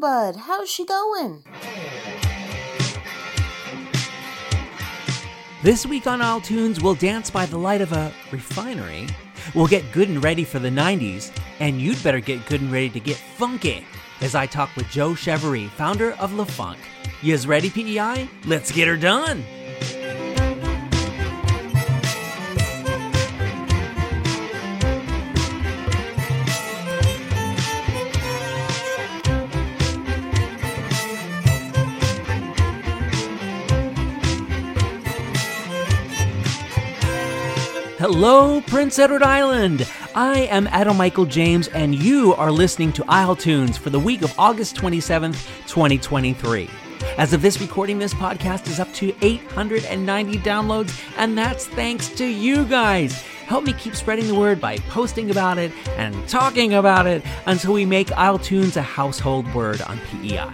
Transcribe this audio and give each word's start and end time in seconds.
Bud. 0.00 0.36
How's 0.36 0.70
she 0.70 0.84
going? 0.84 1.44
This 5.62 5.84
week 5.84 6.06
on 6.06 6.22
Isle 6.22 6.40
Tunes, 6.40 6.80
we'll 6.80 6.94
dance 6.94 7.30
by 7.30 7.46
the 7.46 7.58
light 7.58 7.80
of 7.80 7.92
a 7.92 8.12
refinery. 8.30 9.08
We'll 9.54 9.66
get 9.66 9.90
good 9.92 10.08
and 10.08 10.22
ready 10.22 10.44
for 10.44 10.58
the 10.58 10.68
90s, 10.68 11.36
and 11.58 11.80
you'd 11.80 12.02
better 12.04 12.20
get 12.20 12.46
good 12.46 12.60
and 12.60 12.70
ready 12.70 12.90
to 12.90 13.00
get 13.00 13.16
funky 13.16 13.84
as 14.20 14.34
I 14.34 14.46
talk 14.46 14.74
with 14.76 14.88
Joe 14.88 15.10
Chevarie, 15.10 15.68
founder 15.70 16.12
of 16.12 16.32
Lefunk. 16.32 16.78
Yous 17.22 17.46
ready, 17.46 17.70
PEI? 17.70 18.28
Let's 18.44 18.70
get 18.70 18.88
her 18.88 18.96
done! 18.96 19.44
Hello, 38.20 38.60
Prince 38.62 38.98
Edward 38.98 39.22
Island! 39.22 39.88
I 40.12 40.40
am 40.50 40.66
Adam 40.66 40.96
Michael 40.96 41.24
James, 41.24 41.68
and 41.68 41.94
you 41.94 42.34
are 42.34 42.50
listening 42.50 42.92
to 42.94 43.04
Isle 43.06 43.36
Tunes 43.36 43.78
for 43.78 43.90
the 43.90 44.00
week 44.00 44.22
of 44.22 44.36
August 44.36 44.74
27th, 44.74 45.46
2023. 45.68 46.68
As 47.16 47.32
of 47.32 47.42
this 47.42 47.60
recording, 47.60 48.00
this 48.00 48.12
podcast 48.12 48.66
is 48.66 48.80
up 48.80 48.92
to 48.94 49.14
890 49.22 50.36
downloads, 50.38 51.00
and 51.16 51.38
that's 51.38 51.68
thanks 51.68 52.08
to 52.08 52.26
you 52.26 52.64
guys. 52.64 53.22
Help 53.46 53.62
me 53.62 53.72
keep 53.74 53.94
spreading 53.94 54.26
the 54.26 54.34
word 54.34 54.60
by 54.60 54.78
posting 54.88 55.30
about 55.30 55.56
it 55.56 55.70
and 55.90 56.28
talking 56.28 56.74
about 56.74 57.06
it 57.06 57.22
until 57.46 57.72
we 57.72 57.86
make 57.86 58.10
Isle 58.10 58.40
Tunes 58.40 58.76
a 58.76 58.82
household 58.82 59.46
word 59.54 59.80
on 59.82 59.96
PEI. 60.10 60.52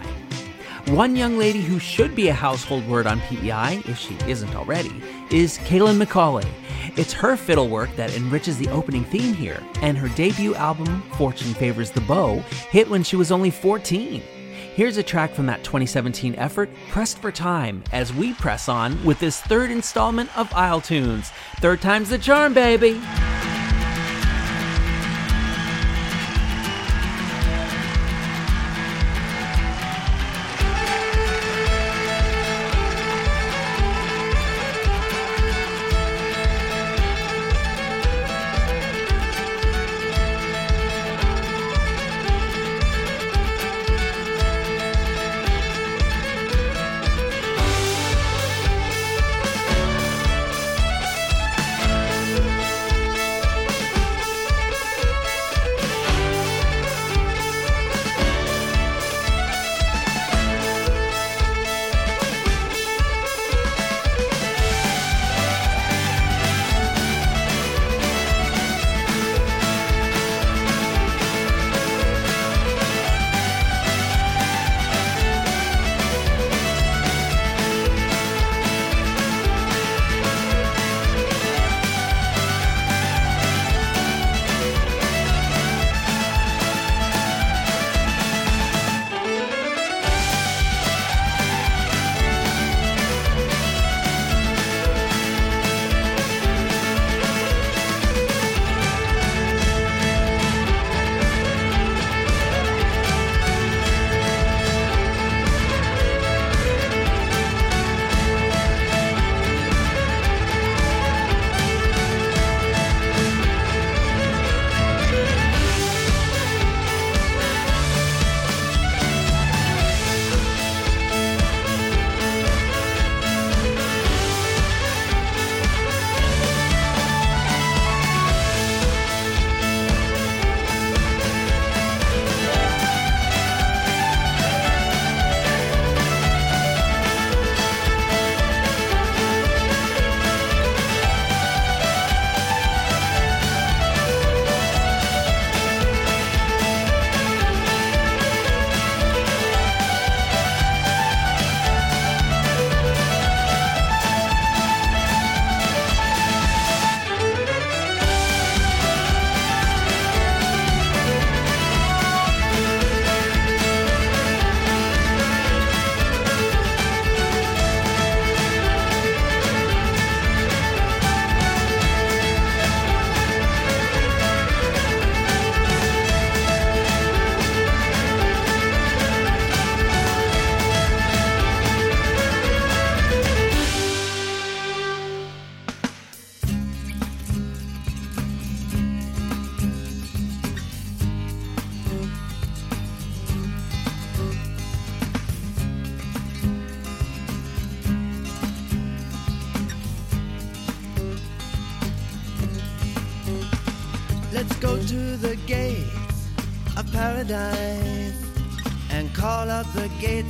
One 0.93 1.15
young 1.15 1.39
lady 1.39 1.61
who 1.61 1.79
should 1.79 2.15
be 2.15 2.27
a 2.27 2.33
household 2.35 2.87
word 2.87 3.07
on 3.07 3.19
PEI, 3.21 3.81
if 3.87 3.97
she 3.97 4.15
isn't 4.27 4.55
already, 4.55 5.01
is 5.31 5.57
Kaylin 5.59 6.01
McCauley. 6.01 6.47
It's 6.97 7.13
her 7.13 7.35
fiddle 7.35 7.67
work 7.67 7.93
that 7.95 8.15
enriches 8.15 8.57
the 8.57 8.69
opening 8.69 9.03
theme 9.05 9.33
here, 9.33 9.61
and 9.81 9.97
her 9.97 10.09
debut 10.09 10.55
album, 10.55 11.01
Fortune 11.17 11.53
Favors 11.53 11.91
the 11.91 12.01
Bow, 12.01 12.39
hit 12.69 12.89
when 12.89 13.03
she 13.03 13.15
was 13.15 13.31
only 13.31 13.49
14. 13.49 14.21
Here's 14.75 14.97
a 14.97 15.03
track 15.03 15.33
from 15.33 15.45
that 15.45 15.63
2017 15.63 16.35
effort, 16.35 16.69
Pressed 16.89 17.19
for 17.19 17.31
Time, 17.31 17.83
as 17.91 18.13
we 18.13 18.33
press 18.33 18.67
on 18.67 19.01
with 19.03 19.19
this 19.19 19.41
third 19.41 19.71
installment 19.71 20.35
of 20.37 20.53
Isle 20.53 20.81
Tunes. 20.81 21.31
Third 21.57 21.81
time's 21.81 22.09
the 22.09 22.17
charm, 22.17 22.53
baby! 22.53 23.01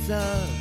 The 0.06 0.55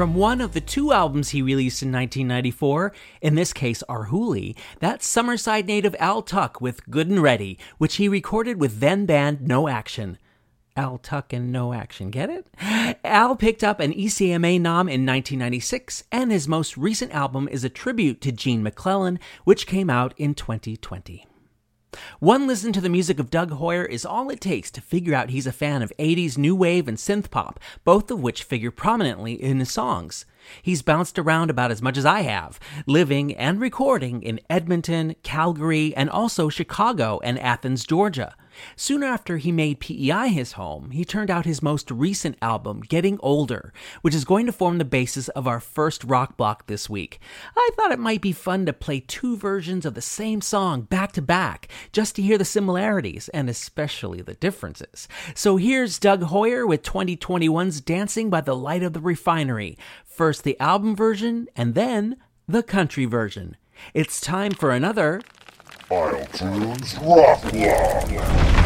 From 0.00 0.14
one 0.14 0.40
of 0.40 0.54
the 0.54 0.62
two 0.62 0.94
albums 0.94 1.28
he 1.28 1.42
released 1.42 1.82
in 1.82 1.92
1994, 1.92 2.94
in 3.20 3.34
this 3.34 3.52
case 3.52 3.82
Arhoolie, 3.86 4.56
that's 4.78 5.06
Summerside 5.06 5.66
native 5.66 5.94
Al 5.98 6.22
Tuck 6.22 6.58
with 6.58 6.88
Good 6.88 7.08
and 7.08 7.22
Ready, 7.22 7.58
which 7.76 7.96
he 7.96 8.08
recorded 8.08 8.58
with 8.58 8.80
then 8.80 9.04
band 9.04 9.42
No 9.42 9.68
Action. 9.68 10.16
Al 10.74 10.96
Tuck 10.96 11.34
and 11.34 11.52
No 11.52 11.74
Action, 11.74 12.10
get 12.10 12.30
it? 12.30 12.46
Al 13.04 13.36
picked 13.36 13.62
up 13.62 13.78
an 13.78 13.92
ECMA 13.92 14.58
nom 14.58 14.88
in 14.88 15.04
1996, 15.04 16.04
and 16.10 16.32
his 16.32 16.48
most 16.48 16.78
recent 16.78 17.12
album 17.12 17.46
is 17.46 17.62
a 17.62 17.68
tribute 17.68 18.22
to 18.22 18.32
Gene 18.32 18.62
MacLellan, 18.62 19.18
which 19.44 19.66
came 19.66 19.90
out 19.90 20.14
in 20.16 20.34
2020. 20.34 21.26
One 22.20 22.46
listen 22.46 22.72
to 22.74 22.80
the 22.80 22.88
music 22.88 23.18
of 23.18 23.30
Doug 23.30 23.50
Hoyer 23.52 23.84
is 23.84 24.04
all 24.04 24.30
it 24.30 24.40
takes 24.40 24.70
to 24.72 24.80
figure 24.80 25.14
out 25.14 25.30
he's 25.30 25.46
a 25.46 25.52
fan 25.52 25.82
of 25.82 25.92
80s 25.98 26.38
new 26.38 26.54
wave 26.54 26.86
and 26.86 26.96
synth 26.96 27.30
pop, 27.30 27.58
both 27.84 28.10
of 28.10 28.20
which 28.20 28.44
figure 28.44 28.70
prominently 28.70 29.32
in 29.32 29.58
his 29.58 29.72
songs. 29.72 30.24
He's 30.62 30.82
bounced 30.82 31.18
around 31.18 31.50
about 31.50 31.70
as 31.70 31.82
much 31.82 31.96
as 31.96 32.06
I 32.06 32.20
have, 32.20 32.60
living 32.86 33.34
and 33.34 33.60
recording 33.60 34.22
in 34.22 34.40
Edmonton, 34.48 35.16
Calgary, 35.22 35.94
and 35.96 36.08
also 36.08 36.48
Chicago 36.48 37.20
and 37.24 37.38
Athens, 37.38 37.84
Georgia. 37.84 38.36
Soon 38.76 39.02
after 39.02 39.36
he 39.36 39.52
made 39.52 39.80
PEI 39.80 40.28
his 40.28 40.52
home, 40.52 40.90
he 40.90 41.04
turned 41.04 41.30
out 41.30 41.44
his 41.44 41.62
most 41.62 41.90
recent 41.90 42.36
album, 42.42 42.80
Getting 42.80 43.18
Older, 43.20 43.72
which 44.02 44.14
is 44.14 44.24
going 44.24 44.46
to 44.46 44.52
form 44.52 44.78
the 44.78 44.84
basis 44.84 45.28
of 45.30 45.46
our 45.46 45.60
first 45.60 46.04
rock 46.04 46.36
block 46.36 46.66
this 46.66 46.88
week. 46.88 47.20
I 47.56 47.70
thought 47.74 47.92
it 47.92 47.98
might 47.98 48.20
be 48.20 48.32
fun 48.32 48.66
to 48.66 48.72
play 48.72 49.00
two 49.00 49.36
versions 49.36 49.84
of 49.84 49.94
the 49.94 50.02
same 50.02 50.40
song 50.40 50.82
back 50.82 51.12
to 51.12 51.22
back, 51.22 51.68
just 51.92 52.16
to 52.16 52.22
hear 52.22 52.38
the 52.38 52.44
similarities 52.44 53.28
and 53.30 53.48
especially 53.48 54.22
the 54.22 54.34
differences. 54.34 55.08
So 55.34 55.56
here's 55.56 55.98
Doug 55.98 56.24
Hoyer 56.24 56.66
with 56.66 56.82
2021's 56.82 57.80
Dancing 57.80 58.30
by 58.30 58.40
the 58.40 58.56
Light 58.56 58.82
of 58.82 58.92
the 58.92 59.00
Refinery. 59.00 59.78
First 60.04 60.44
the 60.44 60.58
album 60.60 60.94
version, 60.94 61.48
and 61.56 61.74
then 61.74 62.16
the 62.46 62.62
country 62.62 63.04
version. 63.04 63.56
It's 63.94 64.20
time 64.20 64.52
for 64.52 64.70
another 64.70 65.22
Isle 65.92 66.24
Tunes 66.32 66.96
Rock 67.02 67.42
Block. 67.50 68.59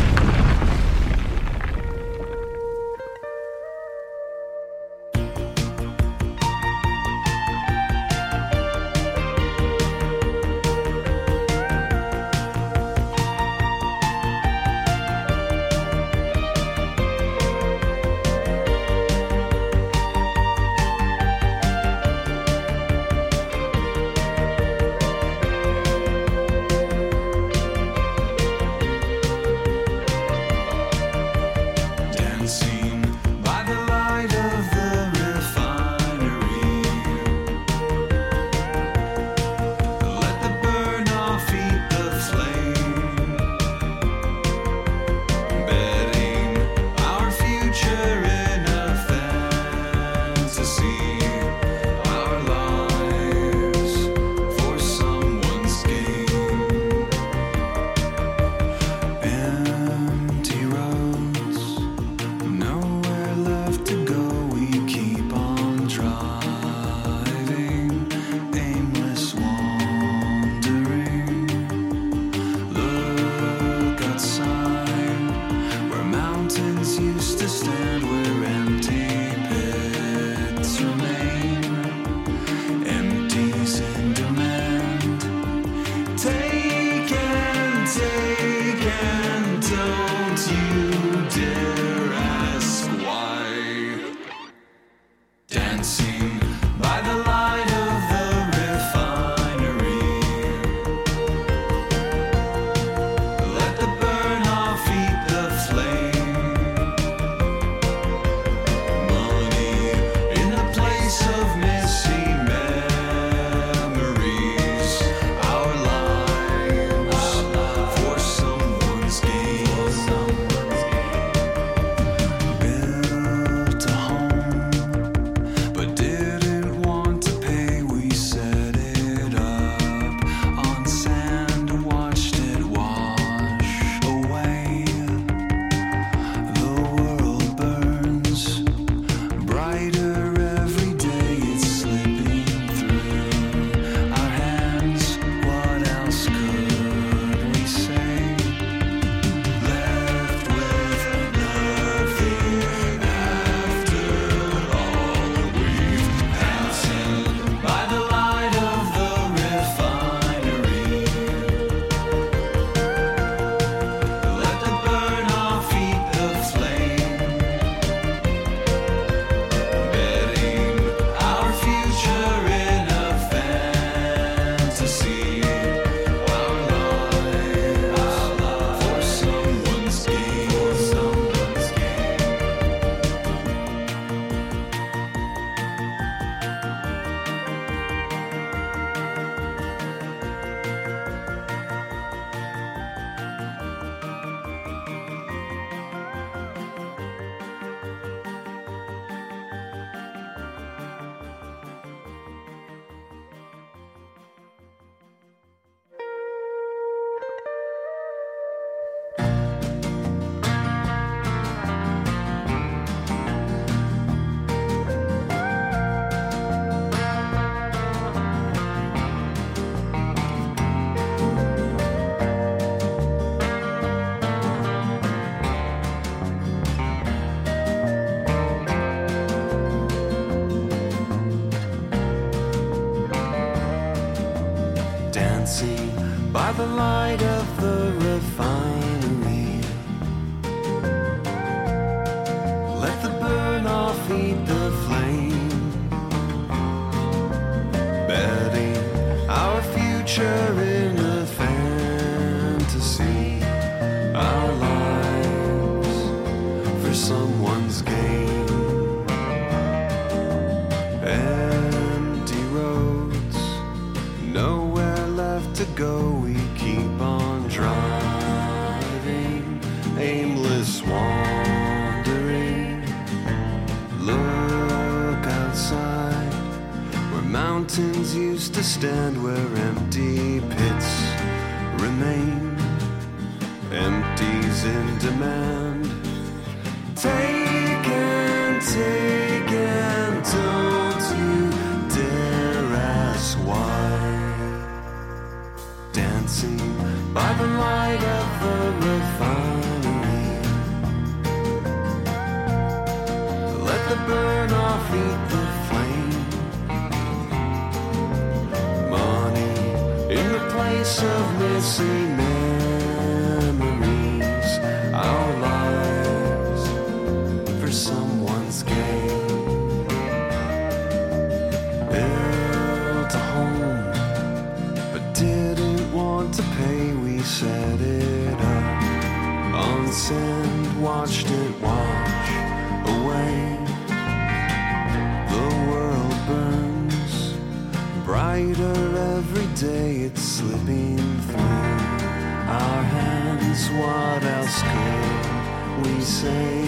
Day. 339.55 339.97
It's 339.99 340.21
slipping 340.21 340.97
through 340.97 341.39
our 341.39 342.83
hands. 342.83 343.69
What 343.71 344.23
else 344.25 344.63
could 344.63 345.87
we 345.87 346.01
say? 346.01 346.65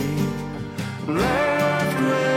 Left 1.09 2.36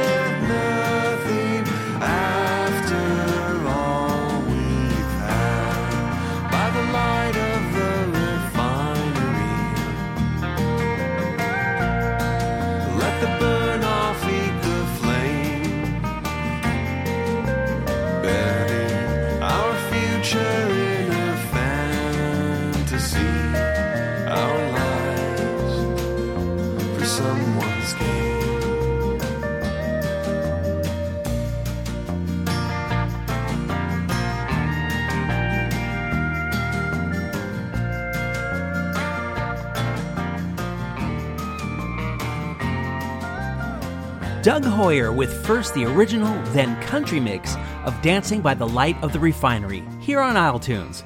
Doug 44.49 44.65
Hoyer 44.65 45.11
with 45.11 45.45
first 45.45 45.75
the 45.75 45.85
original, 45.85 46.33
then 46.53 46.75
country 46.81 47.19
mix 47.19 47.55
of 47.85 48.01
Dancing 48.01 48.41
by 48.41 48.55
the 48.55 48.67
Light 48.67 48.97
of 49.03 49.13
the 49.13 49.19
Refinery 49.19 49.83
here 50.01 50.19
on 50.19 50.35
Isle 50.35 50.57
Tunes. 50.57 51.03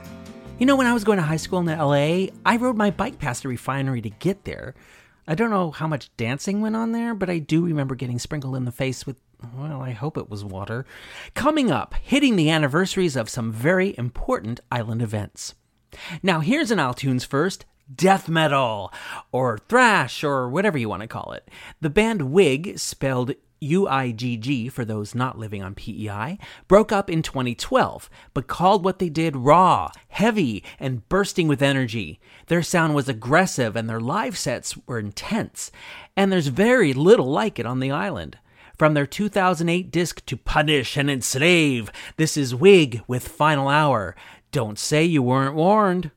You 0.59 0.65
know, 0.65 0.77
when 0.77 0.87
I 0.87 0.93
was 0.93 1.03
going 1.03 1.17
to 1.17 1.25
high 1.25 1.35
school 1.35 1.59
in 1.59 1.65
LA, 1.65 2.27
I 2.45 2.55
rode 2.55 2.77
my 2.77 2.89
bike 2.89 3.19
past 3.19 3.43
the 3.43 3.49
refinery 3.49 3.99
to 3.99 4.09
get 4.09 4.45
there. 4.45 4.75
I 5.27 5.35
don't 5.35 5.49
know 5.49 5.71
how 5.71 5.87
much 5.87 6.15
dancing 6.15 6.61
went 6.61 6.77
on 6.77 6.93
there, 6.93 7.13
but 7.13 7.29
I 7.29 7.39
do 7.39 7.65
remember 7.65 7.95
getting 7.95 8.17
sprinkled 8.17 8.55
in 8.55 8.63
the 8.63 8.71
face 8.71 9.05
with, 9.05 9.17
well, 9.57 9.81
I 9.81 9.91
hope 9.91 10.17
it 10.17 10.29
was 10.29 10.45
water. 10.45 10.85
Coming 11.33 11.69
up, 11.69 11.95
hitting 11.95 12.37
the 12.37 12.49
anniversaries 12.49 13.17
of 13.17 13.27
some 13.27 13.51
very 13.51 13.93
important 13.97 14.61
island 14.71 15.01
events. 15.01 15.53
Now, 16.23 16.39
here's 16.39 16.71
an 16.71 16.79
Isle 16.79 16.93
Tunes 16.93 17.25
first 17.25 17.65
death 17.93 18.29
metal, 18.29 18.91
or 19.31 19.57
thrash, 19.57 20.23
or 20.23 20.49
whatever 20.49 20.77
you 20.77 20.89
want 20.89 21.01
to 21.01 21.07
call 21.07 21.33
it. 21.33 21.49
The 21.81 21.89
band 21.89 22.31
Wig, 22.31 22.77
spelled 22.79 23.33
UIGG 23.63 24.71
for 24.71 24.83
those 24.83 25.15
not 25.15 25.37
living 25.37 25.63
on 25.63 25.75
PEI, 25.75 26.37
broke 26.67 26.91
up 26.91 27.09
in 27.09 27.21
2012, 27.21 28.09
but 28.33 28.47
called 28.47 28.83
what 28.83 28.99
they 28.99 29.09
did 29.09 29.35
raw, 29.35 29.89
heavy, 30.09 30.63
and 30.79 31.07
bursting 31.09 31.47
with 31.47 31.61
energy. 31.61 32.19
Their 32.47 32.63
sound 32.63 32.93
was 32.93 33.07
aggressive 33.07 33.75
and 33.75 33.89
their 33.89 34.01
live 34.01 34.37
sets 34.37 34.77
were 34.85 34.99
intense, 34.99 35.71
and 36.15 36.31
there's 36.31 36.47
very 36.47 36.93
little 36.93 37.31
like 37.31 37.57
it 37.59 37.65
on 37.65 37.79
the 37.79 37.91
island. 37.91 38.37
From 38.77 38.95
their 38.95 39.05
2008 39.05 39.91
disc 39.91 40.25
To 40.25 40.35
Punish 40.35 40.97
and 40.97 41.09
Enslave, 41.09 41.91
this 42.17 42.35
is 42.35 42.55
Wig 42.55 43.01
with 43.07 43.27
Final 43.27 43.69
Hour. 43.69 44.15
Don't 44.51 44.79
say 44.79 45.03
you 45.05 45.21
weren't 45.21 45.55
warned. 45.55 46.11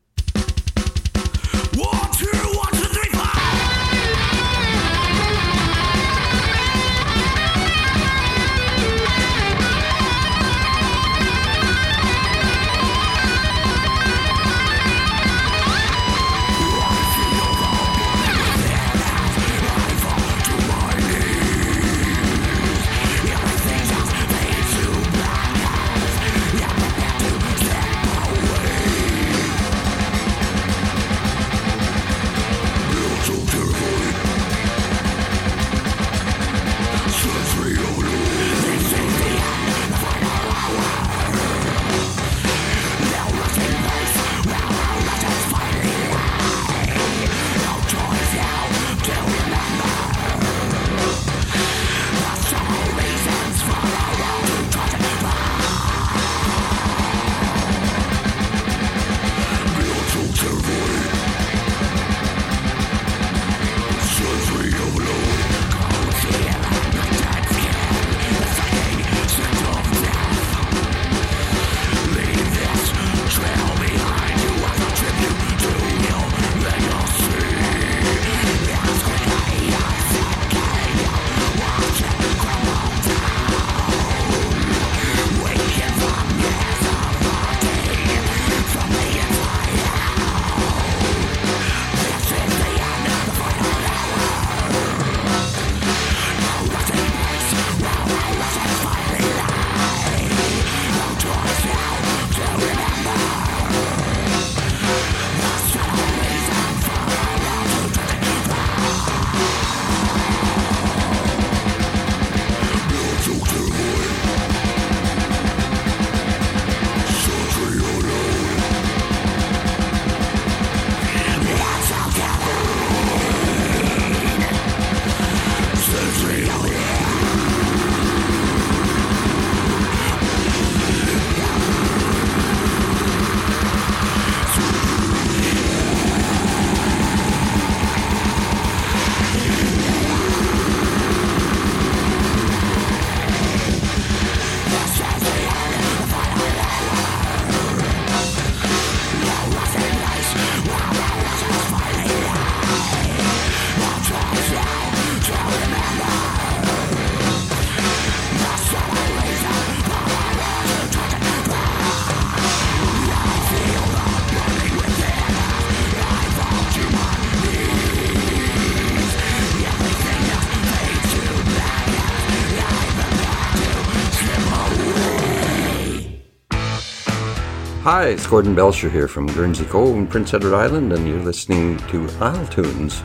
Hi, 177.96 178.08
it's 178.08 178.26
Gordon 178.26 178.54
Belcher 178.54 178.90
here 178.90 179.08
from 179.08 179.26
Guernsey 179.26 179.64
Cove 179.64 179.96
in 179.96 180.06
Prince 180.06 180.34
Edward 180.34 180.54
Island, 180.54 180.92
and 180.92 181.08
you're 181.08 181.18
listening 181.22 181.78
to 181.88 182.06
Isle 182.20 182.46
Tunes. 182.48 183.02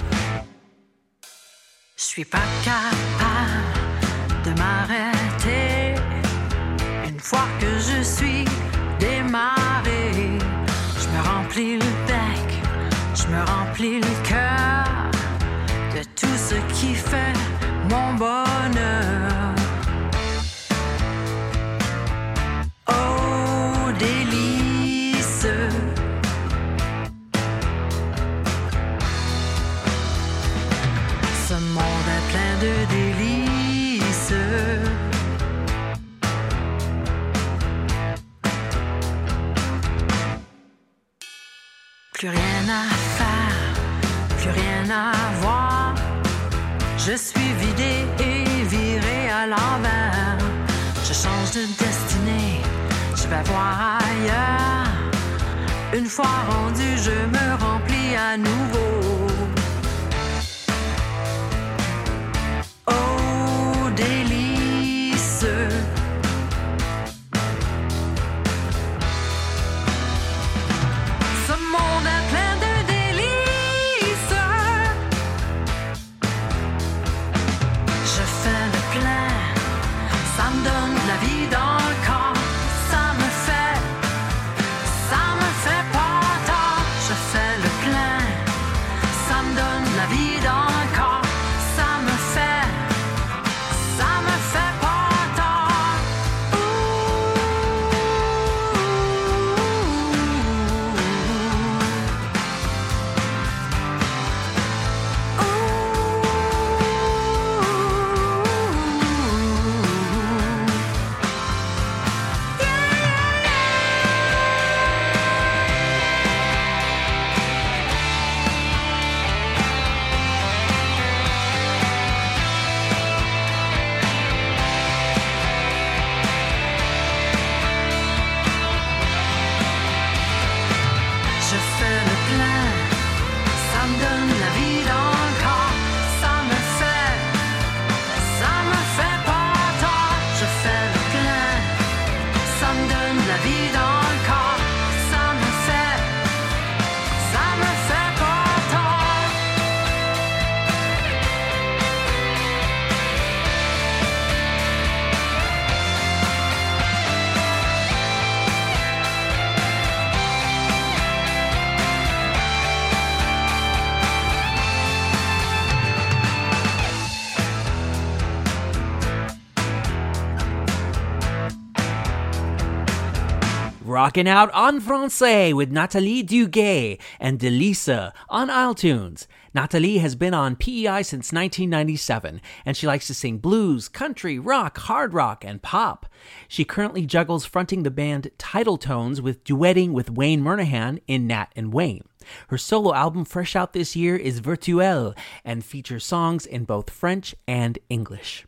Rocking 174.02 174.28
out 174.28 174.50
en 174.56 174.82
français 174.82 175.54
with 175.54 175.72
Nathalie 175.72 176.24
Duguay 176.24 177.00
and 177.20 177.38
Delisa 177.38 178.14
on 178.30 178.50
Isle 178.50 178.74
Tunes. 178.74 179.28
Nathalie 179.54 180.00
has 180.00 180.16
been 180.16 180.34
on 180.34 180.56
PEI 180.56 181.04
since 181.04 181.32
1997, 181.32 182.42
and 182.66 182.76
she 182.76 182.88
likes 182.88 183.06
to 183.06 183.14
sing 183.14 183.38
blues, 183.38 183.88
country, 183.88 184.40
rock, 184.40 184.80
hard 184.80 185.14
rock, 185.14 185.46
and 185.46 185.62
pop. 185.62 186.08
She 186.48 186.66
currently 186.66 187.06
juggles 187.06 187.46
fronting 187.46 187.84
the 187.84 187.92
band 187.92 188.32
Title 188.40 188.80
Tones 188.80 189.22
with 189.22 189.44
duetting 189.44 189.92
with 189.92 190.10
Wayne 190.10 190.42
Murnahan 190.42 191.00
in 191.06 191.28
Nat 191.28 191.52
and 191.56 191.72
Wayne. 191.72 192.06
Her 192.48 192.58
solo 192.58 192.96
album, 192.96 193.24
fresh 193.24 193.56
out 193.56 193.74
this 193.74 193.96
year, 193.96 194.16
is 194.16 194.40
Virtuelle 194.40 195.14
and 195.46 195.64
features 195.64 196.04
songs 196.04 196.48
in 196.48 196.64
both 196.64 196.90
French 196.90 197.36
and 197.48 197.78
English. 197.88 198.48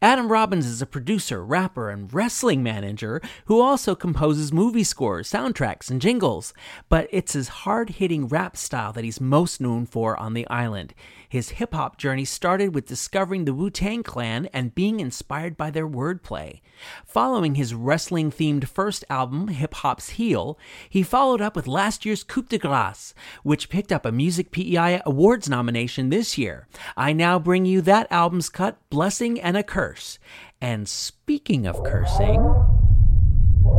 Adam 0.00 0.30
Robbins 0.30 0.66
is 0.66 0.82
a 0.82 0.86
producer, 0.86 1.44
rapper, 1.44 1.90
and 1.90 2.12
wrestling 2.12 2.62
manager 2.62 3.20
who 3.46 3.60
also 3.60 3.94
composes 3.94 4.52
movie 4.52 4.84
scores, 4.84 5.30
soundtracks, 5.30 5.90
and 5.90 6.00
jingles. 6.00 6.54
But 6.88 7.08
it's 7.10 7.34
his 7.34 7.48
hard 7.48 7.90
hitting 7.90 8.28
rap 8.28 8.56
style 8.56 8.92
that 8.92 9.04
he's 9.04 9.20
most 9.20 9.60
known 9.60 9.86
for 9.86 10.16
on 10.16 10.34
the 10.34 10.48
island. 10.48 10.94
His 11.28 11.50
hip 11.50 11.74
hop 11.74 11.98
journey 11.98 12.24
started 12.24 12.74
with 12.74 12.86
discovering 12.86 13.44
the 13.44 13.52
Wu 13.52 13.68
Tang 13.68 14.02
Clan 14.02 14.46
and 14.46 14.74
being 14.74 14.98
inspired 14.98 15.58
by 15.58 15.70
their 15.70 15.86
wordplay. 15.86 16.60
Following 17.04 17.56
his 17.56 17.74
wrestling 17.74 18.30
themed 18.30 18.66
first 18.66 19.04
album, 19.10 19.48
Hip 19.48 19.74
Hop's 19.74 20.10
Heel, 20.10 20.58
he 20.88 21.02
followed 21.02 21.42
up 21.42 21.54
with 21.54 21.66
last 21.66 22.06
year's 22.06 22.24
Coup 22.24 22.42
de 22.42 22.56
Grace, 22.56 23.12
which 23.42 23.68
picked 23.68 23.92
up 23.92 24.06
a 24.06 24.12
Music 24.12 24.50
PEI 24.52 25.02
Awards 25.04 25.50
nomination 25.50 26.08
this 26.08 26.38
year. 26.38 26.66
I 26.96 27.12
now 27.12 27.38
bring 27.38 27.66
you 27.66 27.82
that 27.82 28.10
album's 28.10 28.48
cut, 28.48 28.78
Blessing 28.88 29.38
and 29.38 29.56
a 29.58 29.62
Curse. 29.62 30.18
And 30.60 30.88
speaking 30.88 31.66
of 31.66 31.82
cursing. 31.84 32.40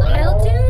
Isle 0.01 0.39
Tunes 0.43 0.68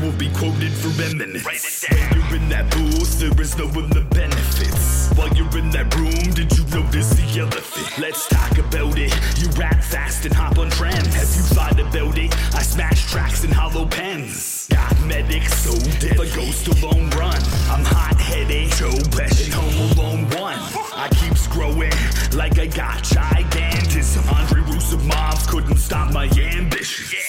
will 0.00 0.12
be 0.12 0.28
quoted 0.30 0.72
for 0.72 0.90
eminence. 1.02 1.44
When 1.88 2.12
you're 2.14 2.36
in 2.36 2.48
that 2.50 2.70
booth, 2.70 3.18
there 3.18 3.40
is 3.40 3.56
no 3.58 3.66
one 3.68 3.90
the 3.90 4.02
benefits. 4.10 5.10
While 5.16 5.28
you're 5.34 5.58
in 5.58 5.70
that 5.70 5.94
room, 5.94 6.32
did 6.34 6.56
you 6.56 6.64
notice 6.66 7.10
the 7.10 7.40
elephant? 7.40 7.98
Let's 7.98 8.28
talk 8.28 8.58
about 8.58 8.96
it. 8.98 9.12
You 9.38 9.48
rap 9.60 9.82
fast 9.82 10.24
and 10.24 10.34
hop 10.34 10.58
on 10.58 10.70
trends. 10.70 11.14
Have 11.14 11.30
you 11.34 11.42
thought 11.54 11.80
about 11.80 12.18
it? 12.18 12.32
I 12.54 12.62
smash 12.62 13.10
tracks 13.10 13.44
in 13.44 13.50
hollow 13.50 13.86
pens. 13.86 14.68
Got 14.70 15.00
medics 15.04 15.54
so 15.58 15.74
dead, 15.98 16.18
a 16.18 16.26
ghost 16.34 16.68
alone 16.68 17.10
run. 17.10 17.40
I'm 17.68 17.84
hot 17.84 18.20
headed, 18.20 18.70
Joe 18.72 18.90
Pesci, 19.10 19.50
Home 19.52 19.98
Alone 19.98 20.24
one. 20.38 20.58
I 20.94 21.08
keeps 21.14 21.46
growing 21.48 21.92
like 22.32 22.58
I 22.58 22.66
got 22.66 23.02
gigantism. 23.02 24.30
Andre 24.32 24.60
Russo 24.62 24.98
mobs 24.98 25.46
couldn't 25.46 25.78
stop 25.78 26.12
my 26.12 26.24
ambition. 26.24 26.57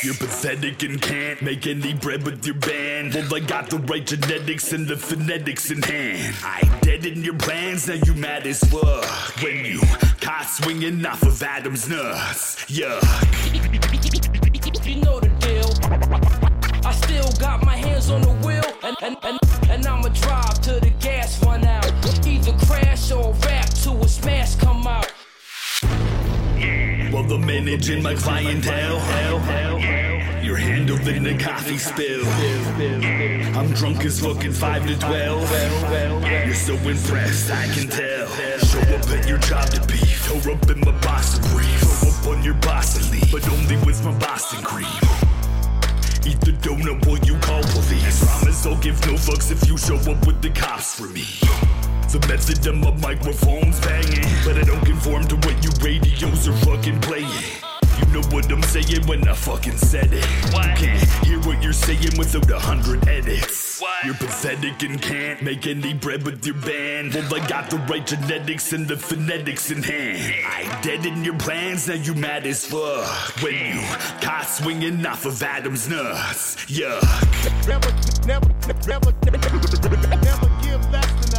You're 0.10 0.18
pathetic 0.18 0.82
and 0.82 1.00
can't 1.00 1.40
make 1.44 1.68
any 1.68 1.94
bread 1.94 2.24
with 2.24 2.44
your 2.44 2.56
band. 2.56 3.14
Well, 3.14 3.36
I 3.36 3.42
got 3.42 3.70
the 3.70 3.78
right 3.78 4.04
genetics 4.04 4.74
and 4.74 4.88
the 4.88 4.98
phonetics 4.98 5.70
in 5.70 5.84
hand. 5.84 6.36
I 6.44 6.62
dead 6.82 7.06
in 7.06 7.24
your 7.24 7.36
plans, 7.36 7.88
now 7.88 7.94
you 7.94 8.16
mad 8.16 8.48
as 8.48 8.60
fuck. 8.60 9.06
When 9.44 9.64
you 9.64 9.80
caught 10.20 10.50
swinging 10.50 11.06
off 11.06 11.22
of 11.22 11.44
Adam's 11.44 11.88
nuts. 11.88 12.56
Yuck. 12.66 13.04
You 14.84 14.96
know 14.96 15.20
the 15.20 15.30
deal. 15.46 15.70
I 16.84 16.92
still 16.92 17.32
got 17.40 17.64
my 17.64 17.76
hands 17.76 18.10
on 18.10 18.22
the 18.22 18.34
wheel, 18.44 18.66
and 18.82 18.98
and 19.04 19.16
and, 19.22 19.40
and 19.70 19.86
I'ma 19.86 20.08
drive 20.10 20.60
till 20.62 20.80
the 20.80 20.90
gas 21.02 21.40
run 21.46 21.64
out. 21.66 21.86
Either 22.26 22.54
crash 22.66 23.12
or 23.12 23.34
rap 23.46 23.70
till 23.70 24.04
a 24.04 24.08
smash 24.10 24.56
come 24.56 24.79
Well, 27.20 27.28
the 27.28 27.38
managing 27.38 28.02
my 28.02 28.16
clientele. 28.16 28.96
You're 30.42 30.56
handling 30.56 31.28
a 31.28 31.38
coffee 31.38 31.78
spill. 31.78 32.26
I'm 33.58 33.74
drunk 33.74 34.06
as 34.06 34.22
fucking 34.22 34.54
5 34.54 34.88
to 34.88 34.98
12. 34.98 36.46
You're 36.46 36.56
so 36.56 36.76
impressed, 36.76 37.52
I 37.52 37.68
can 37.74 37.90
tell. 37.90 38.28
Show 38.60 38.80
up 38.96 39.10
at 39.10 39.28
your 39.28 39.38
job 39.40 39.68
to 39.72 39.86
beef. 39.86 40.22
Throw 40.28 40.54
up 40.54 40.70
in 40.70 40.80
my 40.80 40.98
Boston 41.02 41.44
brief. 41.52 41.82
Throw 41.82 42.10
up 42.10 42.38
on 42.38 42.42
your 42.42 42.54
boss 42.54 42.96
and 42.96 43.12
leave, 43.12 43.30
but 43.34 43.46
only 43.52 43.76
with 43.86 44.02
my 44.06 44.18
Boston 44.18 44.64
cream. 44.64 44.88
Eat 46.26 46.40
the 46.40 46.56
donut 46.62 47.06
while 47.06 47.18
you 47.18 47.38
call 47.40 47.62
police. 47.64 48.24
I 48.24 48.28
promise 48.28 48.66
I'll 48.66 48.78
give 48.78 49.06
no 49.06 49.16
fucks 49.16 49.52
if 49.52 49.68
you 49.68 49.78
show 49.78 49.98
up 50.10 50.26
with 50.26 50.42
the 50.42 50.52
cops 50.52 50.96
for 50.98 51.08
me. 51.10 51.26
The 52.12 52.18
method 52.28 52.66
of 52.66 52.76
my 52.76 52.90
microphone's 53.08 53.80
banging, 53.82 54.26
but 54.44 54.58
I 54.58 54.64
don't 54.64 54.84
conform 54.84 55.28
to 55.28 55.36
what 55.36 55.64
you 55.64 55.70
radios 55.80 56.48
are 56.48 56.54
fucking 56.66 57.00
playing. 57.02 57.30
You 58.00 58.06
know 58.14 58.28
what 58.30 58.52
I'm 58.52 58.64
saying 58.64 59.06
when 59.06 59.28
I 59.28 59.36
fucking 59.36 59.78
said 59.78 60.10
it. 60.12 60.26
You 60.46 60.60
can't 60.76 61.04
hear 61.24 61.40
what 61.42 61.62
you're 61.62 61.72
saying 61.72 62.18
without 62.18 62.50
a 62.50 62.58
hundred 62.58 63.08
edits. 63.08 63.80
You're 64.04 64.16
pathetic 64.16 64.82
and 64.82 65.00
can't 65.00 65.44
make 65.44 65.68
any 65.68 65.94
bread 65.94 66.24
with 66.26 66.44
your 66.48 66.56
band. 66.56 67.14
Well, 67.14 67.36
I 67.36 67.48
got 67.48 67.70
the 67.70 67.78
right 67.78 68.06
genetics 68.06 68.74
and 68.74 68.88
the 68.88 68.98
phonetics 68.98 69.70
in 69.70 69.84
hand. 69.84 70.34
I 70.48 70.82
dead 70.82 71.06
in 71.06 71.24
your 71.24 71.38
plans, 71.38 71.88
now 71.88 71.94
you 71.94 72.16
mad 72.16 72.48
as 72.48 72.66
fuck. 72.66 73.06
When 73.44 73.54
you 73.54 73.82
caught 74.20 74.48
swinging 74.48 75.06
off 75.06 75.28
of 75.28 75.44
Adam's 75.44 75.88
nuts. 75.88 76.56
Yuck. 76.66 77.04
Never, 77.68 77.92
never, 78.26 78.50
never, 78.88 79.14
never, 79.28 79.52
never 80.24 80.50
give 80.64 80.92
less 80.92 81.30
than 81.30 81.39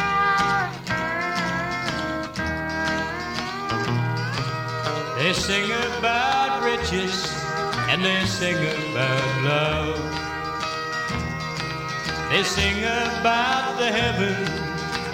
They 5.31 5.39
sing 5.39 5.71
about 5.71 6.61
riches 6.61 7.25
and 7.87 8.03
they 8.03 8.25
sing 8.25 8.57
about 8.57 9.43
love. 9.45 9.95
They 12.29 12.43
sing 12.43 12.83
about 12.83 13.77
the 13.79 13.85
heaven 13.85 14.35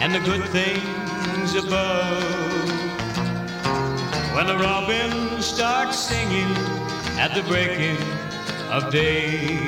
and 0.01 0.15
the 0.15 0.19
good 0.21 0.43
things 0.49 1.53
above. 1.53 2.23
When 4.33 4.47
the 4.47 4.57
robin 4.57 5.39
starts 5.39 5.99
singing 5.99 6.49
at 7.19 7.35
the 7.35 7.43
breaking 7.43 7.97
of 8.71 8.91
day, 8.91 9.59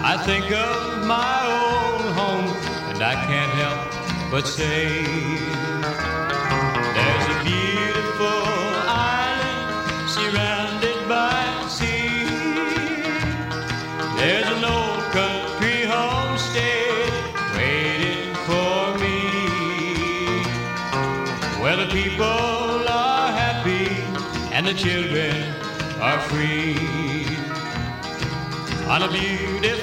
I 0.00 0.16
think 0.24 0.50
of 0.50 1.06
my 1.06 1.40
old 1.44 2.10
home 2.14 2.56
and 2.88 3.02
I 3.02 3.16
can't 3.26 3.52
help 3.52 4.30
but 4.30 4.46
say, 4.46 5.55
the 24.66 24.74
children 24.74 25.54
are 26.00 26.18
free. 26.22 26.74
On 28.88 29.02
a 29.02 29.08
beautiful 29.08 29.75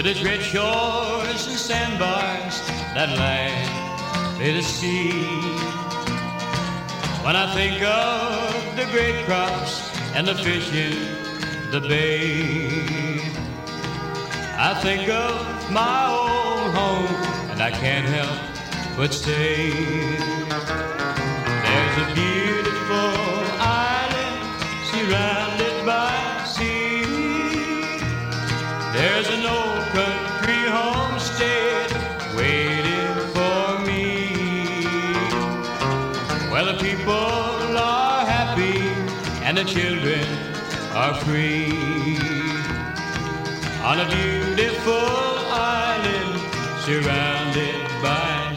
with 0.00 0.06
its 0.06 0.22
red 0.22 0.40
shores 0.40 1.46
and 1.46 1.58
sandbars 1.58 2.66
that 2.94 3.10
lie 3.18 3.52
near 4.38 4.54
the 4.54 4.62
sea. 4.62 5.10
When 7.22 7.36
I 7.36 7.52
think 7.52 7.82
of 7.82 8.76
the 8.76 8.86
great 8.92 9.26
crops 9.26 9.94
and 10.14 10.26
the 10.26 10.36
fish 10.36 10.72
in 10.72 11.70
the 11.70 11.80
bay, 11.86 13.20
I 14.56 14.72
think 14.80 15.10
of 15.10 15.70
my 15.70 16.06
old 16.08 16.74
home 16.74 17.14
and 17.50 17.62
I 17.62 17.70
can't 17.70 18.06
help 18.06 18.40
but 18.96 19.12
stay. 19.12 19.68
There's 21.68 21.96
a 21.98 22.14
beautiful 22.14 22.29
are 41.00 41.14
free. 41.14 41.64
On 43.82 43.98
a 43.98 44.06
beautiful 44.06 44.92
island 45.48 46.38
surrounded 46.84 47.74
by 48.02 48.54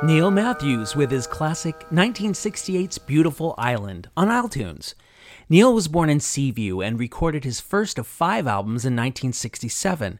sea. 0.00 0.06
Neil 0.06 0.32
Matthews 0.32 0.96
with 0.96 1.12
his 1.12 1.28
classic 1.28 1.86
1968's 1.90 2.98
Beautiful 2.98 3.54
Island 3.56 4.08
on 4.16 4.28
Isle 4.30 4.48
Tunes. 4.48 4.96
Neil 5.48 5.72
was 5.72 5.86
born 5.86 6.10
in 6.10 6.18
Seaview 6.18 6.80
and 6.80 6.98
recorded 6.98 7.44
his 7.44 7.60
first 7.60 8.00
of 8.00 8.06
five 8.08 8.48
albums 8.48 8.84
in 8.84 8.94
1967. 8.94 10.18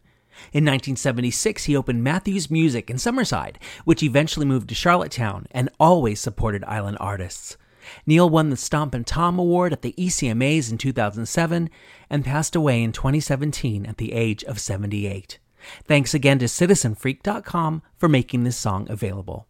In 0.53 0.65
1976, 0.65 1.65
he 1.65 1.77
opened 1.77 2.05
Matthews 2.05 2.49
Music 2.49 2.89
in 2.89 2.97
Summerside, 2.97 3.57
which 3.85 4.05
eventually 4.05 4.47
moved 4.47 4.69
to 4.69 4.77
Charlottetown 4.77 5.49
and 5.51 5.69
always 5.81 6.21
supported 6.21 6.63
island 6.63 6.97
artists. 7.01 7.57
Neil 8.07 8.29
won 8.29 8.51
the 8.51 8.57
Stompin' 8.57 9.05
Tom 9.05 9.38
Award 9.38 9.73
at 9.73 9.83
the 9.83 9.95
ECMAs 9.99 10.71
in 10.71 10.79
2007 10.79 11.71
and 12.11 12.25
passed 12.25 12.57
away 12.57 12.83
in 12.83 12.92
2017 12.92 13.87
at 13.87 13.97
the 13.97 14.12
age 14.12 14.45
of 14.45 14.59
78. 14.59 15.38
Thanks 15.85 16.14
again 16.14 16.38
to 16.40 16.47
citizenfreak.com 16.47 17.83
for 17.97 18.09
making 18.09 18.45
this 18.45 18.57
song 18.57 18.87
available. 18.90 19.47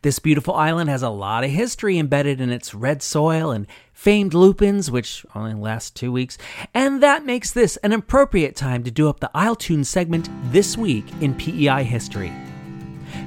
This 0.00 0.18
beautiful 0.18 0.54
island 0.54 0.88
has 0.88 1.02
a 1.02 1.10
lot 1.10 1.44
of 1.44 1.50
history 1.50 1.98
embedded 1.98 2.40
in 2.40 2.50
its 2.50 2.74
red 2.74 3.02
soil 3.02 3.50
and 3.50 3.66
famed 3.92 4.32
lupins, 4.32 4.90
which 4.90 5.26
only 5.34 5.54
last 5.54 5.94
two 5.94 6.10
weeks, 6.10 6.38
and 6.72 7.02
that 7.02 7.26
makes 7.26 7.50
this 7.50 7.76
an 7.78 7.92
appropriate 7.92 8.56
time 8.56 8.82
to 8.84 8.90
do 8.90 9.08
up 9.08 9.20
the 9.20 9.30
Isle 9.34 9.56
Tunes 9.56 9.88
segment 9.88 10.30
this 10.44 10.78
week 10.78 11.04
in 11.20 11.34
PEI 11.34 11.84
history. 11.84 12.32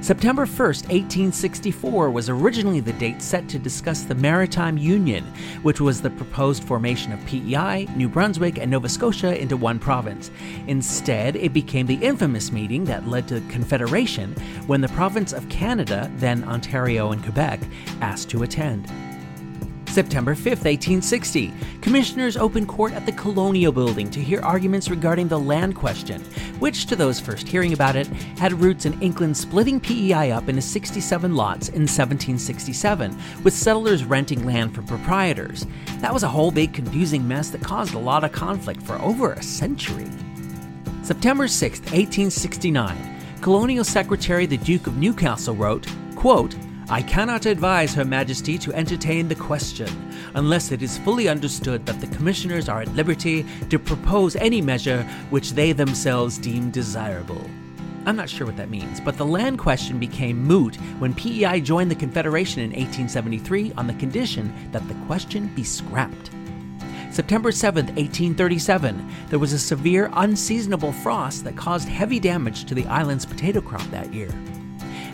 September 0.02 0.46
1st, 0.46 0.88
1864 0.88 2.10
was 2.10 2.28
originally 2.28 2.80
the 2.80 2.92
date 2.94 3.22
set 3.22 3.48
to 3.48 3.56
discuss 3.56 4.02
the 4.02 4.16
Maritime 4.16 4.76
Union, 4.76 5.24
which 5.62 5.80
was 5.80 6.02
the 6.02 6.10
proposed 6.10 6.64
formation 6.64 7.12
of 7.12 7.24
PEI, 7.24 7.86
New 7.94 8.08
Brunswick, 8.08 8.58
and 8.58 8.68
Nova 8.68 8.88
Scotia 8.88 9.40
into 9.40 9.56
one 9.56 9.78
province. 9.78 10.32
Instead, 10.66 11.36
it 11.36 11.52
became 11.52 11.86
the 11.86 12.02
infamous 12.02 12.50
meeting 12.50 12.84
that 12.86 13.06
led 13.06 13.28
to 13.28 13.40
Confederation 13.42 14.34
when 14.66 14.80
the 14.80 14.88
province 14.88 15.32
of 15.32 15.48
Canada, 15.48 16.10
then 16.16 16.42
Ontario 16.42 17.12
and 17.12 17.22
Quebec, 17.22 17.60
asked 18.00 18.28
to 18.30 18.42
attend. 18.42 18.90
September 19.92 20.34
5, 20.34 20.46
1860, 20.46 21.52
commissioners 21.82 22.38
opened 22.38 22.66
court 22.66 22.94
at 22.94 23.04
the 23.04 23.12
Colonial 23.12 23.70
Building 23.70 24.08
to 24.08 24.22
hear 24.22 24.40
arguments 24.40 24.88
regarding 24.88 25.28
the 25.28 25.38
land 25.38 25.76
question, 25.76 26.22
which, 26.60 26.86
to 26.86 26.96
those 26.96 27.20
first 27.20 27.46
hearing 27.46 27.74
about 27.74 27.94
it, 27.94 28.06
had 28.38 28.54
roots 28.54 28.86
in 28.86 28.98
England 29.02 29.36
splitting 29.36 29.78
PEI 29.78 30.30
up 30.30 30.48
into 30.48 30.62
67 30.62 31.34
lots 31.34 31.68
in 31.68 31.82
1767, 31.82 33.14
with 33.44 33.52
settlers 33.52 34.02
renting 34.02 34.46
land 34.46 34.74
from 34.74 34.86
proprietors. 34.86 35.66
That 35.98 36.14
was 36.14 36.22
a 36.22 36.28
whole 36.28 36.50
big 36.50 36.72
confusing 36.72 37.28
mess 37.28 37.50
that 37.50 37.60
caused 37.60 37.92
a 37.92 37.98
lot 37.98 38.24
of 38.24 38.32
conflict 38.32 38.82
for 38.82 38.94
over 39.02 39.34
a 39.34 39.42
century. 39.42 40.08
September 41.02 41.46
6, 41.46 41.80
1869, 41.80 42.96
Colonial 43.42 43.84
Secretary 43.84 44.46
the 44.46 44.56
Duke 44.56 44.86
of 44.86 44.96
Newcastle 44.96 45.54
wrote, 45.54 45.86
quote, 46.16 46.56
I 46.88 47.00
cannot 47.02 47.46
advise 47.46 47.94
Her 47.94 48.04
Majesty 48.04 48.58
to 48.58 48.72
entertain 48.74 49.28
the 49.28 49.34
question 49.34 49.88
unless 50.34 50.72
it 50.72 50.82
is 50.82 50.98
fully 50.98 51.28
understood 51.28 51.86
that 51.86 52.00
the 52.00 52.08
Commissioners 52.08 52.68
are 52.68 52.82
at 52.82 52.94
liberty 52.94 53.46
to 53.70 53.78
propose 53.78 54.36
any 54.36 54.60
measure 54.60 55.02
which 55.30 55.52
they 55.52 55.72
themselves 55.72 56.38
deem 56.38 56.70
desirable. 56.70 57.48
I'm 58.04 58.16
not 58.16 58.28
sure 58.28 58.46
what 58.46 58.56
that 58.56 58.68
means, 58.68 59.00
but 59.00 59.16
the 59.16 59.24
land 59.24 59.60
question 59.60 60.00
became 60.00 60.42
moot 60.42 60.74
when 60.98 61.14
PEI 61.14 61.60
joined 61.60 61.90
the 61.90 61.94
Confederation 61.94 62.60
in 62.60 62.70
1873 62.70 63.72
on 63.76 63.86
the 63.86 63.94
condition 63.94 64.52
that 64.72 64.86
the 64.88 64.94
question 65.06 65.46
be 65.54 65.62
scrapped. 65.62 66.30
September 67.12 67.52
7, 67.52 67.86
1837, 67.86 69.08
there 69.28 69.38
was 69.38 69.52
a 69.52 69.58
severe 69.58 70.10
unseasonable 70.14 70.92
frost 70.92 71.44
that 71.44 71.56
caused 71.56 71.88
heavy 71.88 72.18
damage 72.18 72.64
to 72.64 72.74
the 72.74 72.86
island's 72.86 73.26
potato 73.26 73.60
crop 73.60 73.82
that 73.90 74.12
year. 74.12 74.30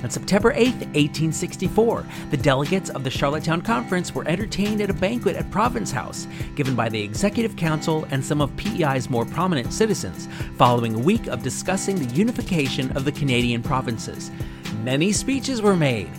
On 0.02 0.10
September 0.10 0.52
8, 0.52 0.74
1864, 0.94 2.06
the 2.30 2.36
delegates 2.36 2.88
of 2.90 3.02
the 3.02 3.10
Charlottetown 3.10 3.60
Conference 3.60 4.14
were 4.14 4.26
entertained 4.28 4.80
at 4.80 4.90
a 4.90 4.94
banquet 4.94 5.34
at 5.34 5.50
Province 5.50 5.90
House, 5.90 6.28
given 6.54 6.76
by 6.76 6.88
the 6.88 7.02
Executive 7.02 7.56
Council 7.56 8.06
and 8.10 8.24
some 8.24 8.40
of 8.40 8.56
PEI's 8.56 9.10
more 9.10 9.24
prominent 9.24 9.72
citizens, 9.72 10.28
following 10.56 10.94
a 10.94 11.00
week 11.00 11.26
of 11.26 11.42
discussing 11.42 11.96
the 11.96 12.14
unification 12.14 12.96
of 12.96 13.04
the 13.04 13.12
Canadian 13.12 13.60
provinces. 13.60 14.30
Many 14.84 15.10
speeches 15.10 15.60
were 15.60 15.76
made, 15.76 16.10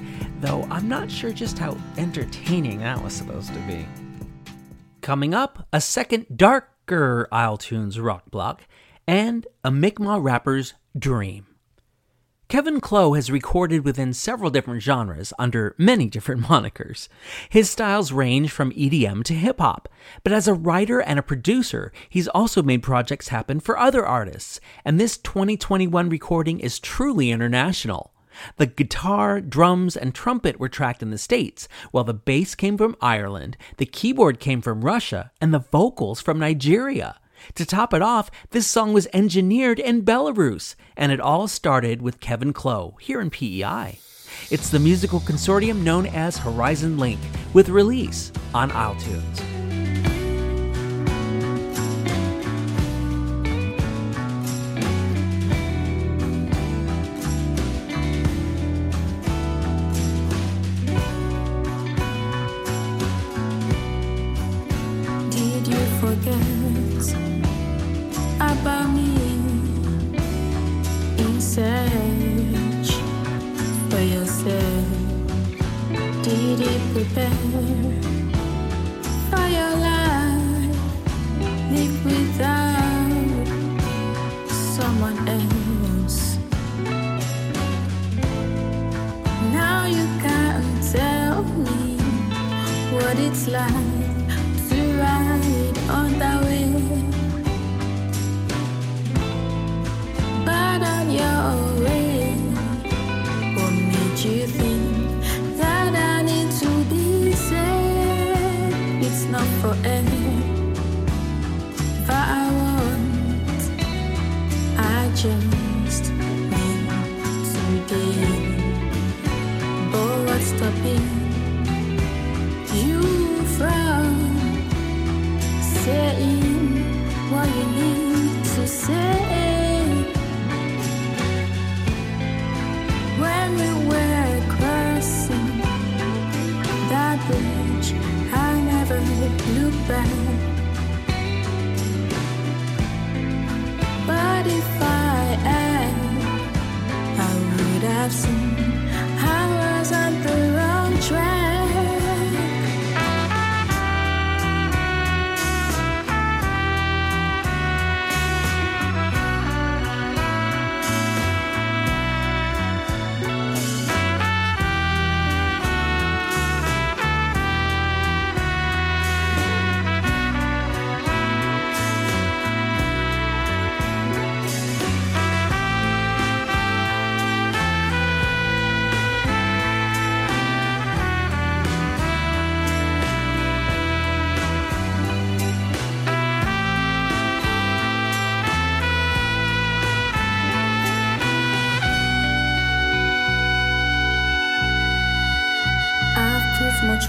though 0.42 0.68
I'm 0.70 0.89
not 0.89 1.10
sure 1.10 1.32
just 1.32 1.58
how 1.58 1.78
entertaining 1.98 2.80
that 2.80 3.02
was 3.02 3.13
supposed 3.13 3.54
to 3.54 3.60
be. 3.62 3.86
Coming 5.02 5.34
up, 5.34 5.68
a 5.72 5.80
second 5.80 6.26
darker 6.36 7.30
Isle 7.32 7.58
Tunes 7.58 7.98
rock 7.98 8.30
block, 8.30 8.63
and 9.08 9.48
a 9.63 9.72
Mi'kmaq 9.72 10.22
rapper's 10.22 10.74
dream. 10.98 11.49
Kevin 12.50 12.82
Clow 12.82 13.14
has 13.14 13.30
recorded 13.30 13.86
within 13.86 14.12
several 14.12 14.50
different 14.50 14.82
genres 14.82 15.32
under 15.38 15.76
many 15.78 16.08
different 16.08 16.42
monikers. 16.46 17.08
His 17.48 17.70
styles 17.70 18.12
range 18.12 18.50
from 18.50 18.72
EDM 18.72 19.24
to 19.26 19.36
hip 19.36 19.60
hop, 19.60 19.88
but 20.24 20.34
as 20.34 20.48
a 20.48 20.56
writer 20.56 21.00
and 21.00 21.20
a 21.20 21.24
producer, 21.24 21.94
he's 22.10 22.28
also 22.30 22.64
made 22.64 22.82
projects 22.82 23.28
happen 23.28 23.60
for 23.60 23.78
other 23.78 24.04
artists, 24.04 24.60
and 24.84 25.00
this 25.00 25.16
2021 25.20 26.10
recording 26.10 26.60
is 26.60 26.80
truly 26.80 27.30
international. 27.30 28.14
The 28.58 28.66
guitar, 28.66 29.42
drums, 29.42 29.96
and 29.96 30.16
trumpet 30.16 30.60
were 30.60 30.70
tracked 30.70 31.04
in 31.04 31.12
the 31.12 31.20
States, 31.20 31.68
while 31.92 32.04
the 32.04 32.16
bass 32.16 32.56
came 32.56 32.80
from 32.80 32.96
Ireland, 33.00 33.58
the 33.78 33.86
keyboard 33.86 34.40
came 34.40 34.64
from 34.64 34.82
Russia, 34.82 35.32
and 35.40 35.54
the 35.54 35.60
vocals 35.60 36.20
from 36.20 36.40
Nigeria. 36.40 37.20
To 37.56 37.65
top 37.65 37.93
it 37.93 38.02
off, 38.02 38.32
this 38.52 38.67
song 38.67 38.93
was 38.93 39.08
engineered 39.13 39.80
in 39.80 40.04
Belarus, 40.04 40.75
and 40.95 41.12
it 41.12 41.19
all 41.19 41.47
started 41.47 42.02
with 42.02 42.19
Kevin 42.19 42.54
Clow 42.54 42.95
here 42.99 43.21
in 43.21 43.30
PEI. 43.30 43.99
It's 44.49 44.69
the 44.69 44.80
musical 44.80 45.19
consortium 45.19 45.84
known 45.84 46.06
as 46.08 46.38
Horizon 46.38 46.97
Link, 46.97 47.19
with 47.54 47.69
release 47.69 48.32
on 48.54 48.71
Isle 48.71 48.95
Tunes. 48.95 49.59
Did 76.22 76.60
you 76.60 76.80
prepare 76.94 77.30
for 79.30 79.48
your 79.48 79.74
life? 79.88 80.78
Live 81.72 82.06
without 82.06 83.48
someone 84.48 85.18
else. 85.30 86.38
Now 89.54 89.86
you 89.86 90.06
can't 90.22 90.84
tell 90.92 91.44
me 91.44 91.98
what 92.92 93.18
it's 93.18 93.48
like 93.48 93.88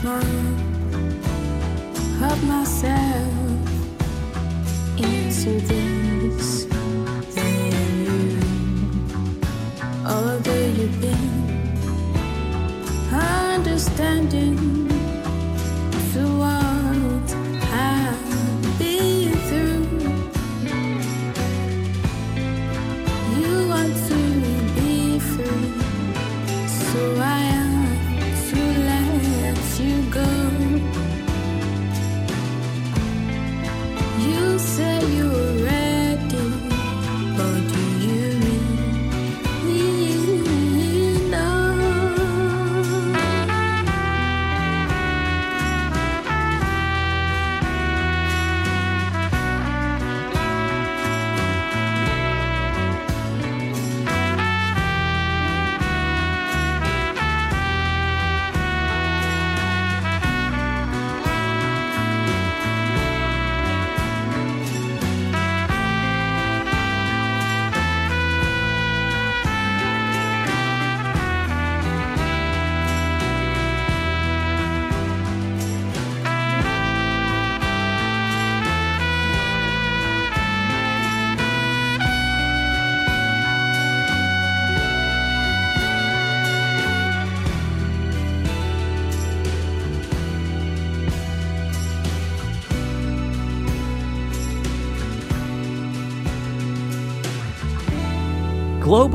sure 0.01 0.17
of 2.23 2.45
myself 2.45 3.35
into 4.97 5.61
the 5.61 6.20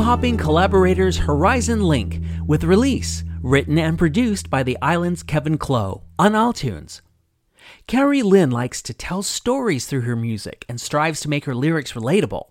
hopping 0.05 0.37
collaborators 0.37 1.17
Horizon 1.17 1.81
Link 1.81 2.21
with 2.45 2.63
release, 2.63 3.23
written 3.41 3.79
and 3.79 3.97
produced 3.97 4.51
by 4.51 4.61
the 4.61 4.77
island's 4.79 5.23
Kevin 5.23 5.57
Clow 5.57 6.03
on 6.19 6.35
Isle 6.35 6.53
Tunes. 6.53 7.01
Carrie 7.87 8.21
Lynn 8.21 8.51
likes 8.51 8.83
to 8.83 8.93
tell 8.93 9.23
stories 9.23 9.87
through 9.87 10.01
her 10.01 10.15
music 10.15 10.63
and 10.69 10.79
strives 10.79 11.21
to 11.21 11.27
make 11.27 11.45
her 11.45 11.55
lyrics 11.55 11.93
relatable. 11.93 12.49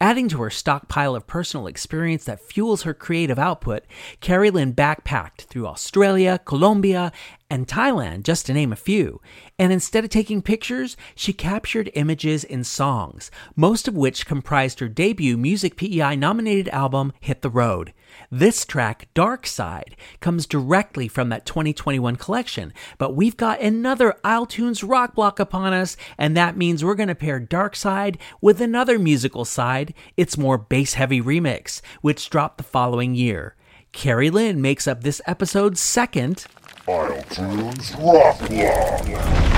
Adding 0.00 0.28
to 0.28 0.42
her 0.42 0.50
stockpile 0.50 1.14
of 1.14 1.26
personal 1.26 1.66
experience 1.66 2.24
that 2.24 2.40
fuels 2.40 2.82
her 2.82 2.94
creative 2.94 3.38
output, 3.38 3.84
Carrie 4.20 4.50
Lynn 4.50 4.74
backpacked 4.74 5.42
through 5.42 5.66
Australia, 5.66 6.40
Colombia, 6.44 7.12
and 7.48 7.66
Thailand, 7.66 8.24
just 8.24 8.46
to 8.46 8.52
name 8.52 8.72
a 8.72 8.76
few. 8.76 9.20
And 9.58 9.72
instead 9.72 10.04
of 10.04 10.10
taking 10.10 10.42
pictures, 10.42 10.96
she 11.14 11.32
captured 11.32 11.90
images 11.94 12.44
in 12.44 12.64
songs, 12.64 13.30
most 13.54 13.86
of 13.86 13.96
which 13.96 14.26
comprised 14.26 14.80
her 14.80 14.88
debut 14.88 15.36
Music 15.36 15.76
PEI 15.76 16.16
nominated 16.16 16.68
album, 16.70 17.12
Hit 17.20 17.42
the 17.42 17.50
Road. 17.50 17.92
This 18.30 18.64
track, 18.64 19.08
Dark 19.14 19.46
Side, 19.46 19.96
comes 20.20 20.46
directly 20.46 21.08
from 21.08 21.28
that 21.28 21.46
2021 21.46 22.16
collection, 22.16 22.72
but 22.98 23.14
we've 23.14 23.36
got 23.36 23.60
another 23.60 24.14
Isle 24.24 24.46
Tunes 24.46 24.82
rock 24.82 25.14
block 25.14 25.38
upon 25.38 25.72
us, 25.72 25.96
and 26.18 26.36
that 26.36 26.56
means 26.56 26.84
we're 26.84 26.94
going 26.94 27.08
to 27.08 27.14
pair 27.14 27.38
Dark 27.40 27.76
Side 27.76 28.18
with 28.40 28.60
another 28.60 28.98
musical 28.98 29.44
side, 29.44 29.94
its 30.16 30.36
more 30.36 30.58
bass 30.58 30.94
heavy 30.94 31.20
remix, 31.20 31.80
which 32.00 32.30
dropped 32.30 32.58
the 32.58 32.64
following 32.64 33.14
year. 33.14 33.54
Carrie 33.92 34.30
Lynn 34.30 34.60
makes 34.60 34.86
up 34.86 35.02
this 35.02 35.22
episode's 35.26 35.80
second 35.80 36.46
Isle 36.88 37.22
Tunes 37.30 37.94
Rock 37.98 38.38
Block. 38.48 39.55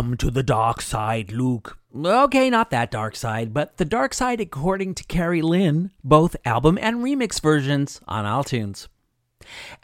Come 0.00 0.16
to 0.16 0.30
the 0.30 0.42
dark 0.42 0.80
side, 0.80 1.30
Luke. 1.30 1.76
Okay, 1.94 2.48
not 2.48 2.70
that 2.70 2.90
dark 2.90 3.14
side, 3.14 3.52
but 3.52 3.76
the 3.76 3.84
dark 3.84 4.14
side 4.14 4.40
according 4.40 4.94
to 4.94 5.04
Carrie 5.04 5.42
Lynn, 5.42 5.90
both 6.02 6.36
album 6.46 6.78
and 6.80 7.04
remix 7.04 7.38
versions 7.38 8.00
on 8.08 8.24
Isle 8.24 8.44
Tunes. 8.44 8.88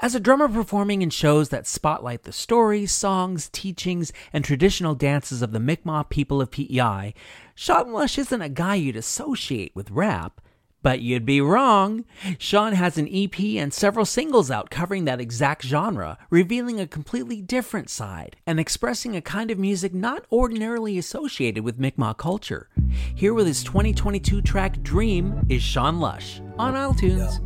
As 0.00 0.14
a 0.14 0.20
drummer 0.20 0.48
performing 0.48 1.02
in 1.02 1.10
shows 1.10 1.50
that 1.50 1.66
spotlight 1.66 2.22
the 2.22 2.32
stories, 2.32 2.92
songs, 2.92 3.50
teachings, 3.50 4.10
and 4.32 4.42
traditional 4.42 4.94
dances 4.94 5.42
of 5.42 5.52
the 5.52 5.60
Mi'kmaq 5.60 6.08
people 6.08 6.40
of 6.40 6.50
PEI, 6.50 7.12
Sean 7.54 7.92
Lush 7.92 8.16
isn't 8.16 8.40
a 8.40 8.48
guy 8.48 8.76
you'd 8.76 8.96
associate 8.96 9.72
with 9.76 9.90
rap. 9.90 10.40
But 10.87 11.01
you'd 11.01 11.26
be 11.26 11.41
wrong. 11.41 12.05
Sean 12.39 12.72
has 12.74 12.97
an 12.97 13.09
EP 13.12 13.41
and 13.41 13.74
several 13.74 14.07
singles 14.07 14.53
out 14.53 14.70
covering 14.70 15.05
that 15.07 15.20
exact 15.20 15.64
genre, 15.64 16.16
revealing 16.30 16.78
a 16.78 16.87
completely 16.87 17.41
different 17.41 17.91
side 17.91 18.37
and 18.47 18.61
expressing 18.61 19.16
a 19.16 19.20
kind 19.20 19.51
of 19.51 19.59
music 19.59 19.93
not 19.93 20.26
ordinarily 20.30 20.97
associated 20.97 21.64
with 21.64 21.80
Mi'kmaq 21.80 22.18
culture. 22.18 22.68
Here 23.16 23.34
with 23.34 23.49
his 23.49 23.64
2022 23.64 24.43
track 24.43 24.80
Dream 24.84 25.45
is 25.49 25.61
Sean 25.61 25.99
Lush 25.99 26.41
on 26.57 26.76
Isle 26.76 26.95
Tunes. 26.95 27.41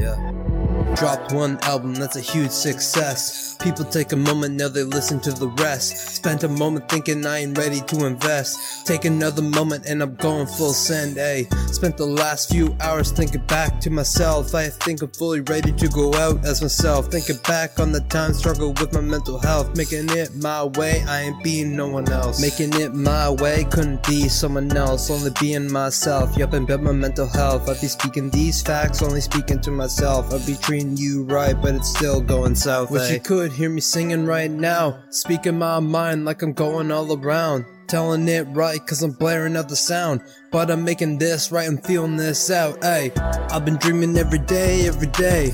Yeah. 0.00 0.49
Dropped 0.96 1.32
one 1.32 1.58
album, 1.62 1.94
that's 1.94 2.16
a 2.16 2.20
huge 2.20 2.50
success. 2.50 3.56
People 3.60 3.84
take 3.84 4.12
a 4.12 4.16
moment, 4.16 4.54
now 4.54 4.68
they 4.68 4.82
listen 4.82 5.20
to 5.20 5.32
the 5.32 5.48
rest. 5.48 6.16
Spent 6.16 6.44
a 6.44 6.48
moment 6.48 6.88
thinking 6.88 7.26
I 7.26 7.38
ain't 7.38 7.56
ready 7.56 7.80
to 7.80 8.06
invest. 8.06 8.86
Take 8.86 9.04
another 9.04 9.42
moment 9.42 9.86
and 9.86 10.02
I'm 10.02 10.14
going 10.16 10.46
full 10.46 10.72
send, 10.72 11.16
ayy. 11.16 11.46
Spent 11.72 11.96
the 11.96 12.06
last 12.06 12.50
few 12.50 12.74
hours 12.80 13.12
thinking 13.12 13.44
back 13.46 13.80
to 13.80 13.90
myself. 13.90 14.54
I 14.54 14.68
think 14.68 15.02
I'm 15.02 15.10
fully 15.10 15.40
ready 15.40 15.72
to 15.72 15.88
go 15.88 16.12
out 16.14 16.44
as 16.44 16.62
myself. 16.62 17.06
Thinking 17.06 17.38
back 17.46 17.78
on 17.78 17.92
the 17.92 18.00
time 18.02 18.32
struggle 18.32 18.72
with 18.72 18.92
my 18.94 19.00
mental 19.00 19.38
health. 19.38 19.76
Making 19.76 20.08
it 20.10 20.34
my 20.36 20.64
way, 20.64 21.04
I 21.06 21.22
ain't 21.22 21.42
being 21.44 21.76
no 21.76 21.88
one 21.88 22.10
else. 22.10 22.40
Making 22.40 22.80
it 22.80 22.94
my 22.94 23.30
way, 23.30 23.64
couldn't 23.70 24.06
be 24.06 24.28
someone 24.28 24.74
else. 24.76 25.10
Only 25.10 25.32
being 25.40 25.70
myself, 25.70 26.36
yup, 26.36 26.54
and 26.54 26.66
build 26.66 26.82
my 26.82 26.92
mental 26.92 27.28
health. 27.28 27.68
I'd 27.68 27.80
be 27.80 27.88
speaking 27.88 28.30
these 28.30 28.62
facts, 28.62 29.02
only 29.02 29.20
speaking 29.20 29.60
to 29.60 29.70
myself. 29.70 30.32
I'd 30.32 30.46
be 30.46 30.54
treating 30.70 30.96
you 30.96 31.24
right, 31.24 31.60
but 31.60 31.74
it's 31.74 31.88
still 31.88 32.20
going 32.20 32.54
south. 32.54 32.92
Wish 32.92 33.10
eh? 33.10 33.14
you 33.14 33.20
could 33.20 33.50
hear 33.50 33.68
me 33.68 33.80
singing 33.80 34.24
right 34.24 34.52
now. 34.52 35.02
Speaking 35.10 35.58
my 35.58 35.80
mind 35.80 36.24
like 36.24 36.42
I'm 36.42 36.52
going 36.52 36.92
all 36.92 37.12
around. 37.12 37.64
Telling 37.88 38.28
it 38.28 38.46
right, 38.50 38.78
cause 38.86 39.02
I'm 39.02 39.10
blaring 39.10 39.56
out 39.56 39.68
the 39.68 39.74
sound. 39.74 40.20
But 40.52 40.70
I'm 40.70 40.84
making 40.84 41.18
this 41.18 41.50
right, 41.50 41.66
I'm 41.66 41.78
feeling 41.78 42.16
this 42.16 42.52
out. 42.52 42.82
Ayy, 42.82 43.10
I've 43.50 43.64
been 43.64 43.78
dreaming 43.78 44.16
every 44.16 44.38
day, 44.38 44.86
every 44.86 45.08
day. 45.08 45.50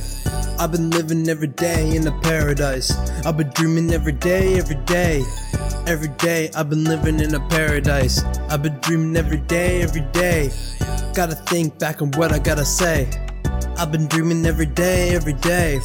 I've 0.59 0.71
been 0.71 0.91
living 0.91 1.27
every 1.31 1.49
day 1.49 1.97
in 1.97 2.07
a 2.07 2.21
paradise. 2.21 2.95
I've 3.25 3.39
been 3.39 3.49
dreaming 3.55 3.95
every 3.95 4.13
day, 4.13 4.59
every 4.59 4.77
day. 4.85 5.23
Every 5.87 6.09
day 6.19 6.51
I've 6.55 6.69
been 6.69 6.85
living 6.85 7.21
in 7.21 7.35
a 7.35 7.41
paradise. 7.49 8.23
I've 8.51 8.63
been 8.63 8.79
dreaming 8.81 9.17
every 9.17 9.39
day, 9.39 9.81
every 9.81 10.03
day. 10.13 10.51
Gotta 11.15 11.37
think 11.37 11.79
back 11.79 12.03
on 12.03 12.11
what 12.11 12.33
I 12.33 12.39
gotta 12.39 12.67
say. 12.67 13.09
I've 13.79 13.93
been 13.93 14.07
dreaming 14.07 14.47
every 14.47 14.67
day, 14.67 15.15
every 15.15 15.35
day. 15.35 15.81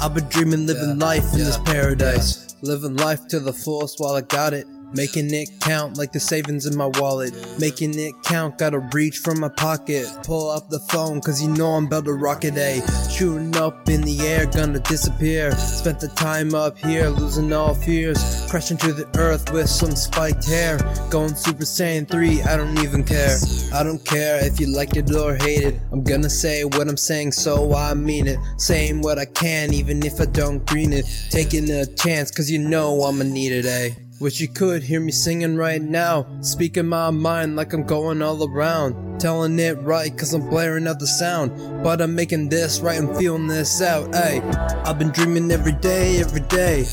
I've 0.00 0.14
been 0.14 0.28
dreaming 0.28 0.66
living 0.66 0.98
life 0.98 1.24
in 1.32 1.40
this 1.40 1.58
paradise. 1.58 2.56
Living 2.62 2.96
life 2.96 3.26
to 3.28 3.40
the 3.40 3.52
fullest 3.52 4.00
while 4.00 4.14
I 4.14 4.22
got 4.22 4.54
it. 4.54 4.66
Making 4.94 5.34
it 5.34 5.50
count 5.60 5.98
like 5.98 6.12
the 6.12 6.20
savings 6.20 6.64
in 6.64 6.76
my 6.76 6.86
wallet. 6.86 7.34
Making 7.58 7.98
it 7.98 8.14
count, 8.22 8.58
gotta 8.58 8.78
reach 8.92 9.18
from 9.18 9.40
my 9.40 9.48
pocket. 9.48 10.06
Pull 10.22 10.50
up 10.50 10.68
the 10.68 10.78
phone, 10.78 11.20
cause 11.20 11.42
you 11.42 11.48
know 11.48 11.72
I'm 11.72 11.86
about 11.86 12.04
to 12.04 12.12
rock 12.12 12.44
it, 12.44 12.56
A. 12.56 12.80
Shooting 13.10 13.56
up 13.56 13.88
in 13.88 14.02
the 14.02 14.20
air, 14.20 14.46
gonna 14.46 14.78
disappear. 14.80 15.52
Spent 15.52 16.00
the 16.00 16.08
time 16.08 16.54
up 16.54 16.78
here, 16.78 17.08
losing 17.08 17.52
all 17.52 17.74
fears. 17.74 18.46
Crashing 18.48 18.76
to 18.78 18.92
the 18.92 19.08
earth 19.18 19.52
with 19.52 19.68
some 19.68 19.96
spiked 19.96 20.44
hair. 20.46 20.78
Going 21.10 21.34
Super 21.34 21.64
Saiyan 21.64 22.08
3, 22.08 22.42
I 22.42 22.56
don't 22.56 22.78
even 22.78 23.02
care. 23.02 23.36
I 23.74 23.82
don't 23.82 24.04
care 24.04 24.44
if 24.44 24.60
you 24.60 24.68
like 24.68 24.96
it 24.96 25.12
or 25.14 25.34
hate 25.34 25.64
it. 25.64 25.80
I'm 25.92 26.04
gonna 26.04 26.30
say 26.30 26.64
what 26.64 26.88
I'm 26.88 26.96
saying, 26.96 27.32
so 27.32 27.74
I 27.74 27.94
mean 27.94 28.28
it. 28.28 28.38
Saying 28.56 29.02
what 29.02 29.18
I 29.18 29.24
can, 29.24 29.74
even 29.74 30.04
if 30.06 30.20
I 30.20 30.26
don't 30.26 30.64
green 30.66 30.92
it. 30.92 31.06
Taking 31.30 31.68
a 31.70 31.86
chance, 31.86 32.30
cause 32.30 32.48
you 32.50 32.60
know 32.60 33.02
I'ma 33.02 33.24
need 33.24 33.52
it, 33.52 33.66
A. 33.66 34.05
Wish 34.18 34.40
you 34.40 34.48
could 34.48 34.82
hear 34.82 34.98
me 34.98 35.12
singing 35.12 35.56
right 35.56 35.82
now. 35.82 36.26
Speaking 36.40 36.86
my 36.86 37.10
mind 37.10 37.54
like 37.54 37.74
I'm 37.74 37.84
going 37.84 38.22
all 38.22 38.48
around. 38.48 39.20
Telling 39.20 39.58
it 39.58 39.76
right 39.82 40.16
cause 40.16 40.32
I'm 40.32 40.48
blaring 40.48 40.86
out 40.86 40.98
the 40.98 41.06
sound. 41.06 41.84
But 41.84 42.00
I'm 42.00 42.14
making 42.14 42.48
this 42.48 42.80
right, 42.80 42.98
I'm 42.98 43.14
feeling 43.16 43.46
this 43.46 43.82
out. 43.82 44.10
Ayy, 44.12 44.42
I've 44.86 44.98
been 44.98 45.10
dreaming 45.10 45.50
every 45.50 45.72
day, 45.72 46.18
every 46.20 46.40
day. 46.40 46.86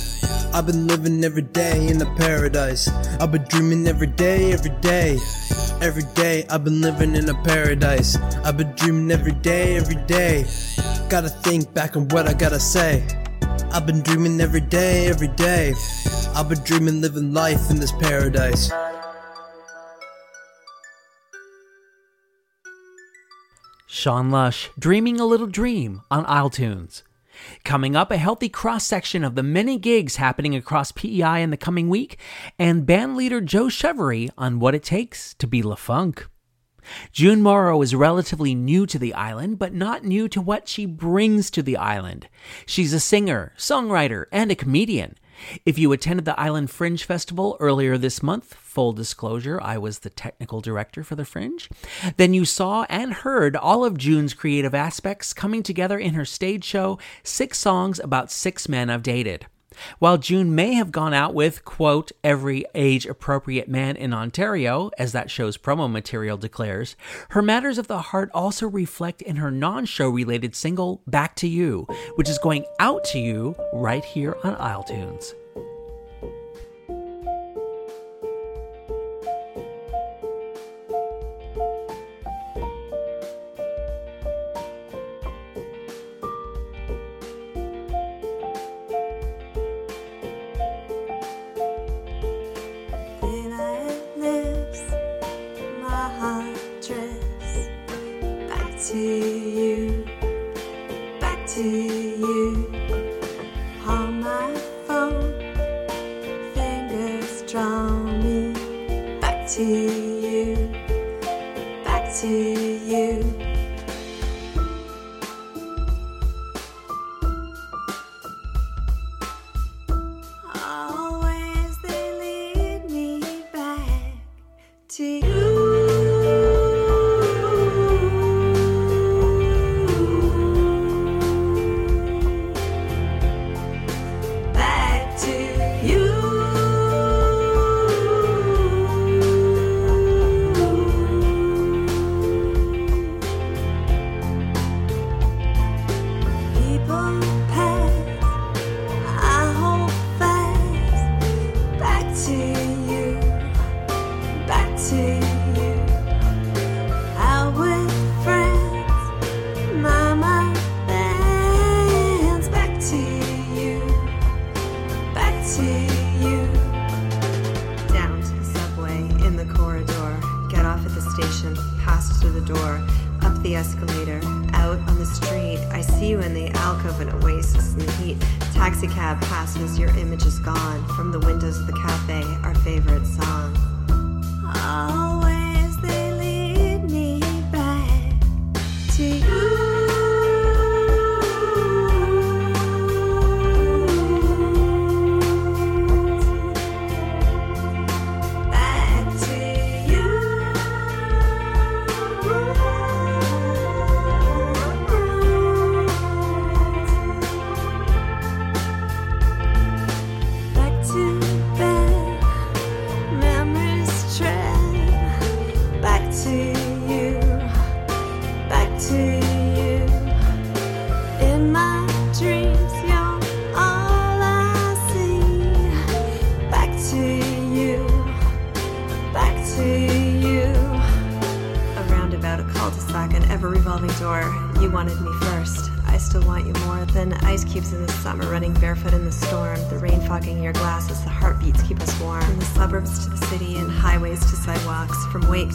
I've 0.53 0.65
been 0.65 0.85
living 0.85 1.23
every 1.23 1.43
day 1.43 1.87
in 1.87 2.01
a 2.01 2.15
paradise. 2.15 2.89
I've 3.21 3.31
been 3.31 3.45
dreaming 3.47 3.87
every 3.87 4.07
day, 4.07 4.51
every 4.51 4.75
day. 4.81 5.17
Every 5.81 6.03
day 6.15 6.45
I've 6.49 6.65
been 6.65 6.81
living 6.81 7.15
in 7.15 7.29
a 7.29 7.43
paradise. 7.43 8.17
I've 8.43 8.57
been 8.57 8.73
dreaming 8.75 9.11
every 9.11 9.31
day, 9.31 9.77
every 9.77 9.95
day. 10.07 10.43
Gotta 11.09 11.29
think 11.29 11.73
back 11.73 11.95
on 11.95 12.09
what 12.09 12.27
I 12.27 12.33
gotta 12.33 12.59
say. 12.59 13.22
I've 13.71 13.85
been 13.85 14.01
dreaming 14.01 14.39
every 14.39 14.61
day, 14.61 15.07
every 15.07 15.29
day. 15.29 15.73
I've 16.35 16.49
been 16.49 16.63
dreaming 16.63 17.01
living 17.01 17.33
life 17.33 17.69
in 17.69 17.79
this 17.79 17.91
paradise. 17.91 18.71
Sean 23.87 24.31
Lush, 24.31 24.69
Dreaming 24.77 25.19
a 25.19 25.25
Little 25.25 25.47
Dream 25.47 26.01
on 26.11 26.25
Isle 26.25 26.49
Tunes. 26.49 27.03
Coming 27.63 27.95
up, 27.95 28.11
a 28.11 28.17
healthy 28.17 28.49
cross 28.49 28.85
section 28.85 29.23
of 29.23 29.35
the 29.35 29.43
many 29.43 29.77
gigs 29.77 30.17
happening 30.17 30.55
across 30.55 30.91
PEI 30.91 31.41
in 31.41 31.49
the 31.49 31.57
coming 31.57 31.89
week, 31.89 32.17
and 32.59 32.85
band 32.85 33.15
leader 33.15 33.41
Joe 33.41 33.65
Chevarie 33.65 34.29
on 34.37 34.59
what 34.59 34.75
it 34.75 34.83
takes 34.83 35.33
to 35.35 35.47
be 35.47 35.61
Lefunk. 35.61 36.25
June 37.11 37.41
Morrow 37.41 37.81
is 37.81 37.95
relatively 37.95 38.55
new 38.55 38.85
to 38.85 38.99
the 38.99 39.13
island, 39.13 39.59
but 39.59 39.73
not 39.73 40.03
new 40.03 40.27
to 40.29 40.41
what 40.41 40.67
she 40.67 40.85
brings 40.85 41.49
to 41.51 41.61
the 41.61 41.77
island. 41.77 42.27
She's 42.65 42.93
a 42.93 42.99
singer, 42.99 43.53
songwriter, 43.57 44.25
and 44.31 44.51
a 44.51 44.55
comedian. 44.55 45.17
If 45.65 45.77
you 45.77 45.91
attended 45.91 46.25
the 46.25 46.39
Island 46.39 46.69
Fringe 46.69 47.03
Festival 47.03 47.57
earlier 47.59 47.97
this 47.97 48.23
month, 48.23 48.53
full 48.53 48.93
disclosure, 48.93 49.59
I 49.61 49.77
was 49.77 49.99
the 49.99 50.09
technical 50.09 50.61
director 50.61 51.03
for 51.03 51.15
the 51.15 51.25
Fringe, 51.25 51.69
then 52.17 52.33
you 52.33 52.45
saw 52.45 52.85
and 52.89 53.13
heard 53.13 53.55
all 53.55 53.83
of 53.83 53.97
June's 53.97 54.33
creative 54.33 54.75
aspects 54.75 55.33
coming 55.33 55.63
together 55.63 55.97
in 55.97 56.13
her 56.13 56.25
stage 56.25 56.63
show, 56.63 56.99
Six 57.23 57.57
Songs 57.57 57.99
About 57.99 58.31
Six 58.31 58.69
Men 58.69 58.89
I've 58.89 59.03
Dated. 59.03 59.47
While 59.99 60.17
June 60.17 60.55
may 60.55 60.73
have 60.73 60.91
gone 60.91 61.13
out 61.13 61.33
with, 61.33 61.65
quote, 61.65 62.11
every 62.23 62.65
age 62.75 63.05
appropriate 63.05 63.67
man 63.67 63.95
in 63.95 64.13
Ontario, 64.13 64.91
as 64.97 65.11
that 65.11 65.31
show's 65.31 65.57
promo 65.57 65.91
material 65.91 66.37
declares, 66.37 66.95
her 67.29 67.41
matters 67.41 67.77
of 67.77 67.87
the 67.87 67.99
heart 67.99 68.29
also 68.33 68.67
reflect 68.67 69.21
in 69.21 69.37
her 69.37 69.51
non 69.51 69.85
show 69.85 70.09
related 70.09 70.55
single, 70.55 71.01
Back 71.07 71.35
to 71.37 71.47
You, 71.47 71.87
which 72.15 72.29
is 72.29 72.37
going 72.37 72.65
out 72.79 73.03
to 73.05 73.19
you 73.19 73.55
right 73.73 74.03
here 74.03 74.37
on 74.43 74.55
Isle 74.55 74.83
Tunes. 74.83 75.33
Daylight 75.33 75.42
to 98.89 98.97
you, 98.97 100.05
back 101.21 101.47
to 101.47 101.63
you. 101.63 102.02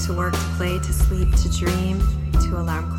To 0.06 0.12
work 0.12 0.32
to 0.32 0.38
play 0.56 0.78
to 0.78 0.92
sleep 0.92 1.34
to 1.34 1.50
dream 1.50 1.98
to 2.40 2.56
alarm 2.56 2.97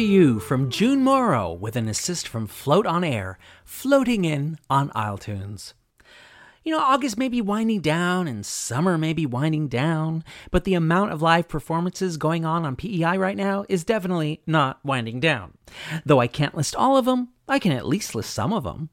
to 0.00 0.06
you 0.06 0.40
from 0.40 0.70
June 0.70 1.04
Morrow 1.04 1.52
with 1.52 1.76
an 1.76 1.86
assist 1.86 2.26
from 2.26 2.46
Float 2.46 2.86
on 2.86 3.04
Air, 3.04 3.38
floating 3.66 4.24
in 4.24 4.56
on 4.70 4.90
Isle 4.94 5.18
Tunes. 5.18 5.74
You 6.64 6.72
know, 6.72 6.80
August 6.80 7.18
may 7.18 7.28
be 7.28 7.42
winding 7.42 7.82
down 7.82 8.26
and 8.26 8.46
summer 8.46 8.96
may 8.96 9.12
be 9.12 9.26
winding 9.26 9.68
down, 9.68 10.24
but 10.50 10.64
the 10.64 10.72
amount 10.72 11.12
of 11.12 11.20
live 11.20 11.48
performances 11.48 12.16
going 12.16 12.46
on 12.46 12.64
on 12.64 12.76
PEI 12.76 13.18
right 13.18 13.36
now 13.36 13.66
is 13.68 13.84
definitely 13.84 14.40
not 14.46 14.82
winding 14.82 15.20
down. 15.20 15.58
Though 16.06 16.20
I 16.20 16.28
can't 16.28 16.56
list 16.56 16.74
all 16.74 16.96
of 16.96 17.04
them, 17.04 17.28
I 17.46 17.58
can 17.58 17.72
at 17.72 17.86
least 17.86 18.14
list 18.14 18.32
some 18.32 18.54
of 18.54 18.64
them. 18.64 18.88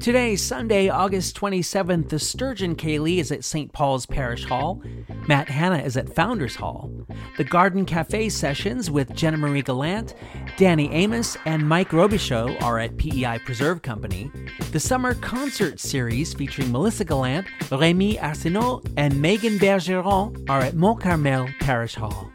Today, 0.00 0.34
Sunday, 0.34 0.88
August 0.88 1.38
27th, 1.38 2.08
the 2.08 2.18
Sturgeon 2.18 2.74
Ceilidh 2.74 3.18
is 3.18 3.30
at 3.30 3.44
St. 3.44 3.70
Paul's 3.70 4.06
Parish 4.06 4.46
Hall. 4.46 4.82
Matt 5.30 5.48
Hanna 5.48 5.78
is 5.78 5.96
at 5.96 6.12
Founders 6.16 6.56
Hall. 6.56 6.90
The 7.36 7.44
Garden 7.44 7.84
Cafe 7.84 8.30
sessions 8.30 8.90
with 8.90 9.14
Jenna 9.14 9.36
Marie 9.36 9.62
Gallant, 9.62 10.16
Danny 10.56 10.90
Amos, 10.90 11.36
and 11.44 11.68
Mike 11.68 11.90
Robichaud 11.90 12.60
are 12.60 12.80
at 12.80 12.96
PEI 12.96 13.38
Preserve 13.44 13.80
Company. 13.80 14.28
The 14.72 14.80
Summer 14.80 15.14
Concert 15.14 15.78
Series 15.78 16.34
featuring 16.34 16.72
Melissa 16.72 17.04
Gallant, 17.04 17.46
Rémi 17.68 18.18
Arsenault, 18.18 18.84
and 18.96 19.22
Megan 19.22 19.60
Bergeron 19.60 20.50
are 20.50 20.62
at 20.62 20.74
Mont 20.74 21.00
Carmel 21.00 21.48
Parish 21.60 21.94
Hall. 21.94 22.28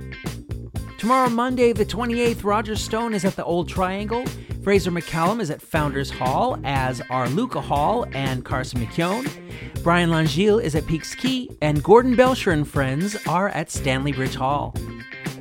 Tomorrow, 0.97 1.31
Monday, 1.31 1.73
the 1.73 1.85
28th, 1.85 2.45
Roger 2.45 2.77
Stone 2.77 3.13
is 3.13 3.25
at 3.25 3.35
the 3.35 3.43
Old 3.43 3.67
Triangle. 3.67 4.23
Fraser 4.65 4.89
McCallum 4.89 5.41
is 5.41 5.51
at 5.51 5.61
Founders 5.61 6.09
Hall, 6.09 6.59
as 6.63 6.99
are 7.11 7.29
Luca 7.29 7.61
Hall 7.61 8.07
and 8.13 8.43
Carson 8.43 8.83
McKeown. 8.83 9.29
Brian 9.83 10.09
Langille 10.09 10.59
is 10.59 10.73
at 10.73 10.87
Peake's 10.87 11.13
Quay, 11.13 11.49
and 11.61 11.83
Gordon 11.83 12.15
Belcher 12.15 12.49
and 12.49 12.67
friends 12.67 13.15
are 13.27 13.49
at 13.49 13.69
Stanley 13.69 14.11
Bridge 14.11 14.33
Hall. 14.33 14.73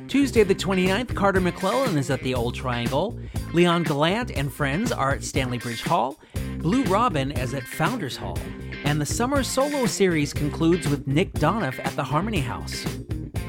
Tuesday, 0.07 0.43
the 0.43 0.53
29th, 0.53 1.15
Carter 1.15 1.41
McClellan 1.41 1.97
is 1.97 2.11
at 2.11 2.21
the 2.21 2.35
Old 2.35 2.53
Triangle. 2.53 3.19
Leon 3.51 3.81
Gallant 3.81 4.29
and 4.29 4.53
friends 4.53 4.91
are 4.91 5.13
at 5.15 5.23
Stanley 5.23 5.57
Bridge 5.57 5.81
Hall. 5.81 6.19
Blue 6.59 6.83
Robin 6.83 7.31
is 7.31 7.55
at 7.55 7.63
Founders 7.63 8.17
Hall. 8.17 8.37
And 8.83 9.01
the 9.01 9.07
summer 9.07 9.41
solo 9.41 9.87
series 9.87 10.33
concludes 10.33 10.87
with 10.87 11.07
Nick 11.07 11.33
Donoff 11.33 11.83
at 11.83 11.95
the 11.95 12.03
Harmony 12.03 12.41
House. 12.41 12.85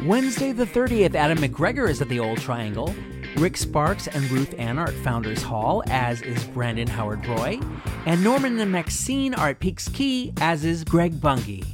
Wednesday, 0.06 0.52
the 0.52 0.64
30th, 0.64 1.14
Adam 1.14 1.36
McGregor 1.36 1.86
is 1.86 2.00
at 2.00 2.08
the 2.08 2.18
Old 2.20 2.38
Triangle. 2.38 2.94
Rick 3.36 3.58
Sparks 3.58 4.08
and 4.08 4.30
Ruth 4.30 4.54
Ann 4.58 4.78
are 4.78 4.88
at 4.88 4.94
Founders 4.94 5.42
Hall, 5.42 5.82
as 5.88 6.22
is 6.22 6.42
Brandon 6.44 6.88
Howard 6.88 7.26
Roy. 7.26 7.60
And 8.06 8.24
Norman 8.24 8.58
and 8.58 8.72
Maxine 8.72 9.34
are 9.34 9.50
at 9.50 9.60
Peake's 9.60 9.88
Quay, 9.88 10.32
as 10.40 10.64
is 10.64 10.84
Greg 10.84 11.20
Bungie. 11.20 11.66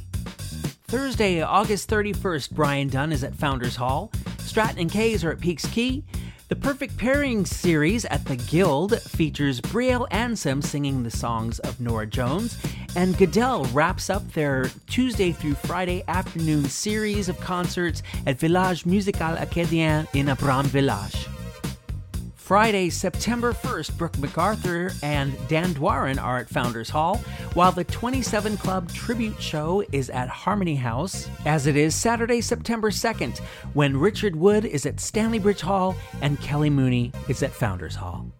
Thursday, 0.87 1.41
August 1.41 1.89
31st, 1.89 2.51
Brian 2.51 2.89
Dunn 2.89 3.13
is 3.13 3.23
at 3.23 3.33
Founders 3.35 3.77
Hall. 3.77 4.11
Stratton 4.39 4.77
and 4.77 4.91
Kays 4.91 5.23
are 5.23 5.31
at 5.31 5.39
Peake's 5.39 5.65
Quay. 5.65 6.03
The 6.49 6.55
Perfect 6.57 6.97
Pairing 6.97 7.45
series 7.45 8.03
at 8.05 8.25
the 8.25 8.35
Guild 8.35 9.01
features 9.01 9.61
Brielle 9.61 10.07
Ansem 10.09 10.61
singing 10.61 11.01
the 11.01 11.11
songs 11.11 11.59
of 11.59 11.79
Norah 11.79 12.05
Jones, 12.05 12.57
and 12.97 13.17
Goodell 13.17 13.63
wraps 13.67 14.09
up 14.09 14.29
their 14.33 14.69
Tuesday 14.87 15.31
through 15.31 15.55
Friday 15.55 16.03
afternoon 16.09 16.65
series 16.65 17.29
of 17.29 17.39
concerts 17.39 18.03
at 18.27 18.37
Village 18.37 18.85
Musical 18.85 19.37
Acadien 19.37 20.13
in 20.13 20.27
Abram 20.27 20.65
Village. 20.65 21.27
Friday, 22.53 22.91
September 22.91 23.51
1st, 23.51 23.97
Brooke 23.97 24.17
MacArthur 24.19 24.91
and 25.01 25.35
Dan 25.47 25.73
Dwarin 25.73 26.21
are 26.21 26.37
at 26.37 26.47
Founders 26.49 26.87
Hall, 26.87 27.17
while 27.55 27.71
the 27.71 27.83
27 27.83 28.57
Club 28.57 28.93
tribute 28.93 29.41
show 29.41 29.83
is 29.91 30.11
at 30.11 30.29
Harmony 30.29 30.75
House, 30.75 31.27
as 31.47 31.65
it 31.65 31.75
is 31.75 31.95
Saturday, 31.95 32.41
September 32.41 32.91
2nd, 32.91 33.39
when 33.73 33.97
Richard 33.97 34.35
Wood 34.35 34.65
is 34.65 34.85
at 34.85 34.99
Stanley 34.99 35.39
Bridge 35.39 35.61
Hall 35.61 35.95
and 36.21 36.39
Kelly 36.41 36.69
Mooney 36.69 37.11
is 37.27 37.41
at 37.41 37.49
Founders 37.53 37.95
Hall. 37.95 38.31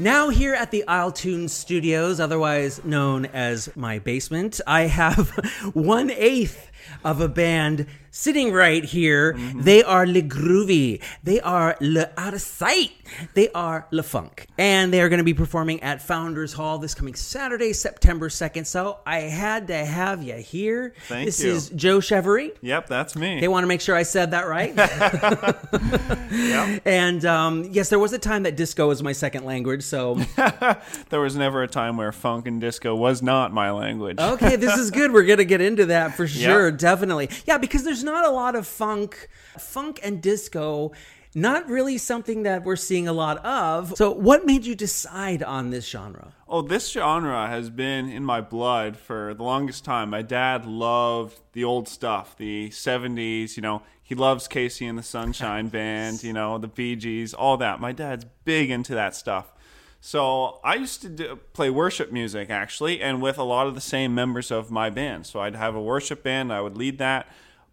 Now, 0.00 0.30
here 0.30 0.54
at 0.54 0.72
the 0.72 0.84
Isle 0.88 1.12
Tunes 1.12 1.52
Studios, 1.52 2.18
otherwise 2.18 2.84
known 2.84 3.26
as 3.26 3.70
my 3.76 4.00
basement, 4.00 4.60
I 4.66 4.88
have 4.88 5.28
one 5.74 6.10
eighth 6.10 6.72
of 7.04 7.20
a 7.20 7.28
band 7.28 7.86
sitting 8.10 8.52
right 8.52 8.84
here. 8.84 9.36
They 9.54 9.82
are 9.82 10.06
Le 10.06 10.22
Groovy. 10.22 11.02
They 11.22 11.40
are 11.40 11.76
Le 11.80 12.10
Out 12.16 12.34
of 12.34 12.40
Sight. 12.40 12.92
They 13.34 13.48
are 13.50 13.86
Le 13.90 14.02
Funk. 14.02 14.46
And 14.58 14.92
they 14.92 15.00
are 15.00 15.08
going 15.08 15.18
to 15.18 15.24
be 15.24 15.34
performing 15.34 15.82
at 15.82 16.02
Founders 16.02 16.52
Hall 16.52 16.78
this 16.78 16.94
coming 16.94 17.14
Saturday, 17.14 17.72
September 17.72 18.28
2nd. 18.28 18.66
So 18.66 19.00
I 19.06 19.20
had 19.20 19.68
to 19.68 19.84
have 19.84 20.22
you 20.22 20.34
here. 20.36 20.94
Thank 21.08 21.20
you. 21.20 21.26
this 21.26 21.42
you. 21.42 21.52
is 21.52 21.70
Joe 21.70 21.98
Chevarie. 21.98 22.56
Yep, 22.60 22.86
that's 22.88 23.16
me. 23.16 23.40
They 23.40 23.48
want 23.48 23.64
to 23.64 23.68
make 23.68 23.80
sure 23.80 23.96
I 23.96 24.02
said 24.04 24.32
that 24.32 24.46
right. 24.46 24.74
And 26.84 27.24
um, 27.24 27.68
yes, 27.72 27.88
there 27.88 27.98
was 27.98 28.12
a 28.12 28.18
time 28.18 28.44
that 28.44 28.56
disco 28.56 28.88
was 28.88 29.02
my 29.02 29.12
second 29.12 29.44
language. 29.44 29.82
So 29.82 30.20
There 31.10 31.20
was 31.20 31.36
never 31.36 31.62
a 31.62 31.68
time 31.68 31.96
where 31.96 32.12
funk 32.12 32.46
and 32.46 32.60
disco 32.60 32.94
was 32.94 33.22
not 33.22 33.52
my 33.52 33.70
language. 33.70 34.18
okay, 34.20 34.56
this 34.56 34.76
is 34.78 34.90
good. 34.90 35.12
We're 35.12 35.24
gonna 35.24 35.44
get 35.44 35.60
into 35.60 35.86
that 35.86 36.16
for 36.16 36.24
Yep. 36.24 36.50
sure, 36.50 36.70
definitely. 36.70 37.28
Yeah, 37.46 37.58
because 37.58 37.84
there's 37.84 37.99
not 38.04 38.24
a 38.24 38.30
lot 38.30 38.54
of 38.54 38.66
funk, 38.66 39.28
funk 39.58 40.00
and 40.02 40.22
disco. 40.22 40.92
Not 41.32 41.68
really 41.68 41.96
something 41.96 42.42
that 42.42 42.64
we're 42.64 42.74
seeing 42.74 43.06
a 43.06 43.12
lot 43.12 43.44
of. 43.44 43.96
So, 43.96 44.10
what 44.10 44.46
made 44.46 44.66
you 44.66 44.74
decide 44.74 45.44
on 45.44 45.70
this 45.70 45.88
genre? 45.88 46.32
Oh, 46.48 46.60
this 46.60 46.90
genre 46.90 47.46
has 47.46 47.70
been 47.70 48.10
in 48.10 48.24
my 48.24 48.40
blood 48.40 48.96
for 48.96 49.32
the 49.34 49.44
longest 49.44 49.84
time. 49.84 50.10
My 50.10 50.22
dad 50.22 50.66
loved 50.66 51.38
the 51.52 51.62
old 51.62 51.86
stuff, 51.86 52.36
the 52.36 52.70
70s, 52.70 53.56
you 53.56 53.62
know, 53.62 53.82
he 54.02 54.16
loves 54.16 54.48
KC 54.48 54.88
and 54.88 54.98
the 54.98 55.04
Sunshine 55.04 55.68
Band, 55.78 56.24
you 56.24 56.32
know, 56.32 56.58
the 56.58 56.66
Bee 56.66 56.96
Gees, 56.96 57.32
all 57.32 57.56
that. 57.58 57.78
My 57.78 57.92
dad's 57.92 58.26
big 58.44 58.68
into 58.68 58.92
that 58.96 59.14
stuff. 59.14 59.52
So 60.00 60.58
I 60.64 60.74
used 60.74 61.00
to 61.02 61.08
do, 61.08 61.36
play 61.52 61.70
worship 61.70 62.10
music 62.10 62.50
actually, 62.50 63.00
and 63.00 63.22
with 63.22 63.38
a 63.38 63.44
lot 63.44 63.68
of 63.68 63.76
the 63.76 63.80
same 63.80 64.12
members 64.12 64.50
of 64.50 64.68
my 64.68 64.90
band. 64.90 65.26
So 65.26 65.38
I'd 65.38 65.54
have 65.54 65.76
a 65.76 65.80
worship 65.80 66.24
band, 66.24 66.52
I 66.52 66.60
would 66.60 66.76
lead 66.76 66.98
that, 66.98 67.28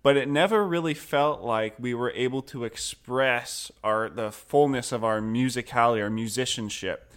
but 0.07 0.15
it 0.15 0.29
never 0.29 0.65
really 0.65 0.93
felt 0.93 1.41
like 1.41 1.75
we 1.77 1.93
were 1.93 2.11
able 2.11 2.41
to 2.41 2.63
express 2.63 3.69
our 3.83 4.07
the 4.07 4.31
fullness 4.31 4.93
of 4.93 5.03
our 5.03 5.19
musicality, 5.19 6.01
our 6.01 6.09
musicianship. 6.09 7.11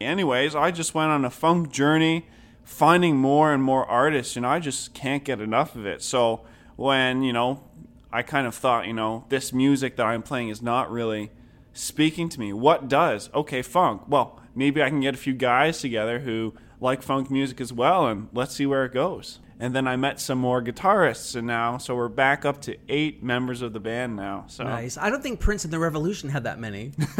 Anyways, 0.00 0.54
I 0.54 0.70
just 0.70 0.94
went 0.94 1.10
on 1.10 1.24
a 1.24 1.30
funk 1.30 1.72
journey, 1.72 2.28
finding 2.62 3.16
more 3.16 3.52
and 3.52 3.60
more 3.60 3.84
artists, 3.86 4.36
and 4.36 4.46
I 4.46 4.60
just 4.60 4.94
can't 4.94 5.24
get 5.24 5.40
enough 5.40 5.74
of 5.74 5.84
it. 5.84 6.00
So 6.00 6.42
when, 6.76 7.24
you 7.24 7.32
know, 7.32 7.64
I 8.12 8.22
kind 8.22 8.46
of 8.46 8.54
thought, 8.54 8.86
you 8.86 8.92
know, 8.92 9.24
this 9.30 9.52
music 9.52 9.96
that 9.96 10.06
I'm 10.06 10.22
playing 10.22 10.50
is 10.50 10.62
not 10.62 10.92
really 10.92 11.32
speaking 11.72 12.28
to 12.28 12.38
me. 12.38 12.52
What 12.52 12.86
does? 12.86 13.30
Okay, 13.34 13.62
funk. 13.62 14.02
Well, 14.06 14.40
maybe 14.54 14.80
I 14.80 14.90
can 14.90 15.00
get 15.00 15.12
a 15.12 15.18
few 15.18 15.34
guys 15.34 15.80
together 15.80 16.20
who 16.20 16.54
like 16.80 17.02
funk 17.02 17.32
music 17.32 17.60
as 17.60 17.72
well, 17.72 18.06
and 18.06 18.28
let's 18.32 18.54
see 18.54 18.64
where 18.64 18.84
it 18.84 18.92
goes. 18.92 19.40
And 19.60 19.74
then 19.74 19.88
I 19.88 19.96
met 19.96 20.20
some 20.20 20.38
more 20.38 20.62
guitarists, 20.62 21.34
and 21.34 21.44
now, 21.46 21.78
so 21.78 21.96
we're 21.96 22.08
back 22.08 22.44
up 22.44 22.60
to 22.62 22.76
eight 22.88 23.24
members 23.24 23.60
of 23.60 23.72
the 23.72 23.80
band 23.80 24.14
now. 24.14 24.44
So 24.46 24.62
Nice. 24.62 24.96
I 24.96 25.10
don't 25.10 25.20
think 25.22 25.40
Prince 25.40 25.64
and 25.64 25.72
the 25.72 25.80
Revolution 25.80 26.28
had 26.28 26.44
that 26.44 26.60
many. 26.60 26.92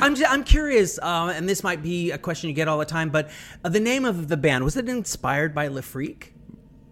I'm 0.00 0.14
just, 0.14 0.30
I'm 0.30 0.44
curious, 0.44 0.98
um, 1.00 1.30
and 1.30 1.48
this 1.48 1.64
might 1.64 1.82
be 1.82 2.12
a 2.12 2.18
question 2.18 2.48
you 2.48 2.54
get 2.54 2.68
all 2.68 2.78
the 2.78 2.84
time, 2.84 3.10
but 3.10 3.30
uh, 3.64 3.68
the 3.68 3.80
name 3.80 4.04
of 4.04 4.28
the 4.28 4.36
band 4.36 4.64
was 4.64 4.76
it 4.76 4.88
inspired 4.88 5.54
by 5.54 5.66
Le 5.68 5.82
Freak? 5.82 6.34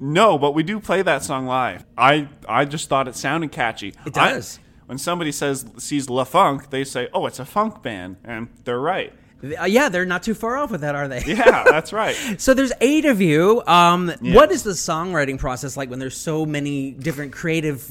No, 0.01 0.39
but 0.39 0.55
we 0.55 0.65
do 0.65 0.81
play 0.81 1.03
that 1.03 1.23
song 1.23 1.47
live. 1.47 1.85
I 1.97 2.29
I 2.49 2.65
just 2.65 2.89
thought 2.89 3.07
it 3.07 3.15
sounded 3.15 3.53
catchy. 3.53 3.95
It 4.05 4.13
does. 4.13 4.59
I- 4.59 4.61
when 4.87 4.99
somebody 4.99 5.33
says 5.33 5.65
sees 5.79 6.09
Lefunk, 6.09 6.69
they 6.69 6.85
say, 6.85 7.09
"Oh, 7.15 7.25
it's 7.27 7.39
a 7.39 7.47
funk 7.47 7.83
band," 7.83 8.17
and 8.23 8.49
they're 8.65 8.81
right. 8.81 9.15
Uh, 9.61 9.65
yeah, 9.65 9.89
they're 9.89 10.05
not 10.07 10.23
too 10.23 10.35
far 10.35 10.57
off 10.57 10.71
with 10.71 10.81
that, 10.83 10.95
are 10.95 11.09
they? 11.09 11.23
Yeah, 11.27 11.65
that's 11.71 11.93
right. 11.93 12.17
So 12.41 12.55
there's 12.55 12.73
eight 12.81 13.05
of 13.05 13.21
you. 13.21 13.63
Um, 13.67 14.13
Yeah. 14.21 14.35
What 14.35 14.51
is 14.51 14.63
the 14.63 14.71
songwriting 14.73 15.39
process 15.39 15.77
like 15.77 15.91
when 15.91 15.99
there's 15.99 16.17
so 16.17 16.47
many 16.47 16.93
different 16.93 17.33
creative 17.33 17.91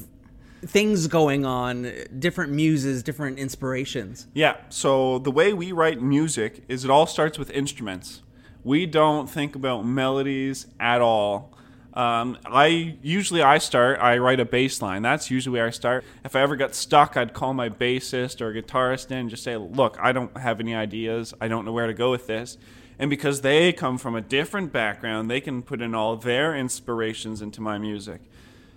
things 0.66 1.08
going 1.08 1.46
on, 1.46 1.92
different 2.18 2.54
muses, 2.54 3.04
different 3.04 3.38
inspirations? 3.40 4.28
Yeah. 4.34 4.58
So 4.70 5.20
the 5.20 5.32
way 5.32 5.54
we 5.54 5.72
write 5.72 6.02
music 6.02 6.64
is 6.68 6.84
it 6.86 6.90
all 6.90 7.06
starts 7.06 7.38
with 7.38 7.50
instruments. 7.52 8.22
We 8.64 8.86
don't 8.86 9.30
think 9.30 9.56
about 9.56 9.86
melodies 9.86 10.68
at 10.80 11.02
all. 11.02 11.52
Um, 11.94 12.40
I 12.46 12.98
usually 13.04 13.44
I 13.44 13.60
start. 13.60 14.00
I 14.00 14.18
write 14.18 14.40
a 14.40 14.46
bass 14.46 14.82
line. 14.82 15.04
That's 15.04 15.30
usually 15.30 15.54
where 15.54 15.68
I 15.68 15.70
start. 15.70 16.04
If 16.26 16.36
I 16.36 16.42
ever 16.42 16.56
got 16.56 16.74
stuck, 16.74 17.16
I'd 17.16 17.34
call 17.34 17.54
my 17.54 17.70
bassist 17.70 18.42
or 18.42 18.52
guitarist 18.52 19.12
in 19.12 19.18
and 19.18 19.30
just 19.30 19.44
say, 19.44 19.58
"Look, 19.58 19.98
I 20.02 20.12
don't 20.12 20.36
have 20.38 20.60
any 20.60 20.74
ideas. 20.74 21.34
I 21.40 21.48
don't 21.48 21.66
know 21.66 21.72
where 21.72 21.88
to 21.88 21.94
go 21.94 22.10
with 22.10 22.26
this." 22.26 22.58
And 22.98 23.10
because 23.10 23.42
they 23.42 23.74
come 23.74 23.98
from 23.98 24.16
a 24.16 24.22
different 24.22 24.72
background, 24.72 25.30
they 25.30 25.42
can 25.42 25.62
put 25.62 25.82
in 25.82 25.94
all 25.94 26.16
their 26.16 26.56
inspirations 26.56 27.42
into 27.42 27.62
my 27.62 27.78
music. 27.78 28.22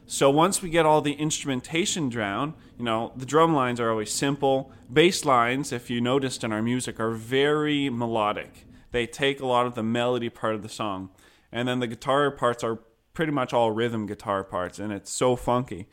So 0.06 0.30
once 0.30 0.62
we 0.62 0.70
get 0.70 0.86
all 0.86 1.00
the 1.00 1.14
instrumentation 1.14 2.08
down, 2.08 2.54
you 2.78 2.84
know, 2.84 3.12
the 3.16 3.26
drum 3.26 3.54
lines 3.54 3.80
are 3.80 3.90
always 3.90 4.12
simple. 4.12 4.70
Bass 4.92 5.24
lines, 5.24 5.72
if 5.72 5.90
you 5.90 6.00
noticed 6.00 6.44
in 6.44 6.52
our 6.52 6.62
music, 6.62 7.00
are 7.00 7.10
very 7.10 7.90
melodic. 7.90 8.66
They 8.92 9.06
take 9.06 9.40
a 9.40 9.46
lot 9.46 9.66
of 9.66 9.74
the 9.74 9.82
melody 9.82 10.28
part 10.28 10.54
of 10.54 10.62
the 10.62 10.68
song. 10.68 11.10
And 11.50 11.66
then 11.66 11.80
the 11.80 11.86
guitar 11.86 12.30
parts 12.30 12.62
are 12.62 12.78
pretty 13.16 13.32
much 13.32 13.54
all 13.54 13.72
rhythm 13.72 14.06
guitar 14.06 14.44
parts, 14.44 14.78
and 14.78 14.92
it's 14.92 15.10
so 15.10 15.34
funky. 15.34 15.88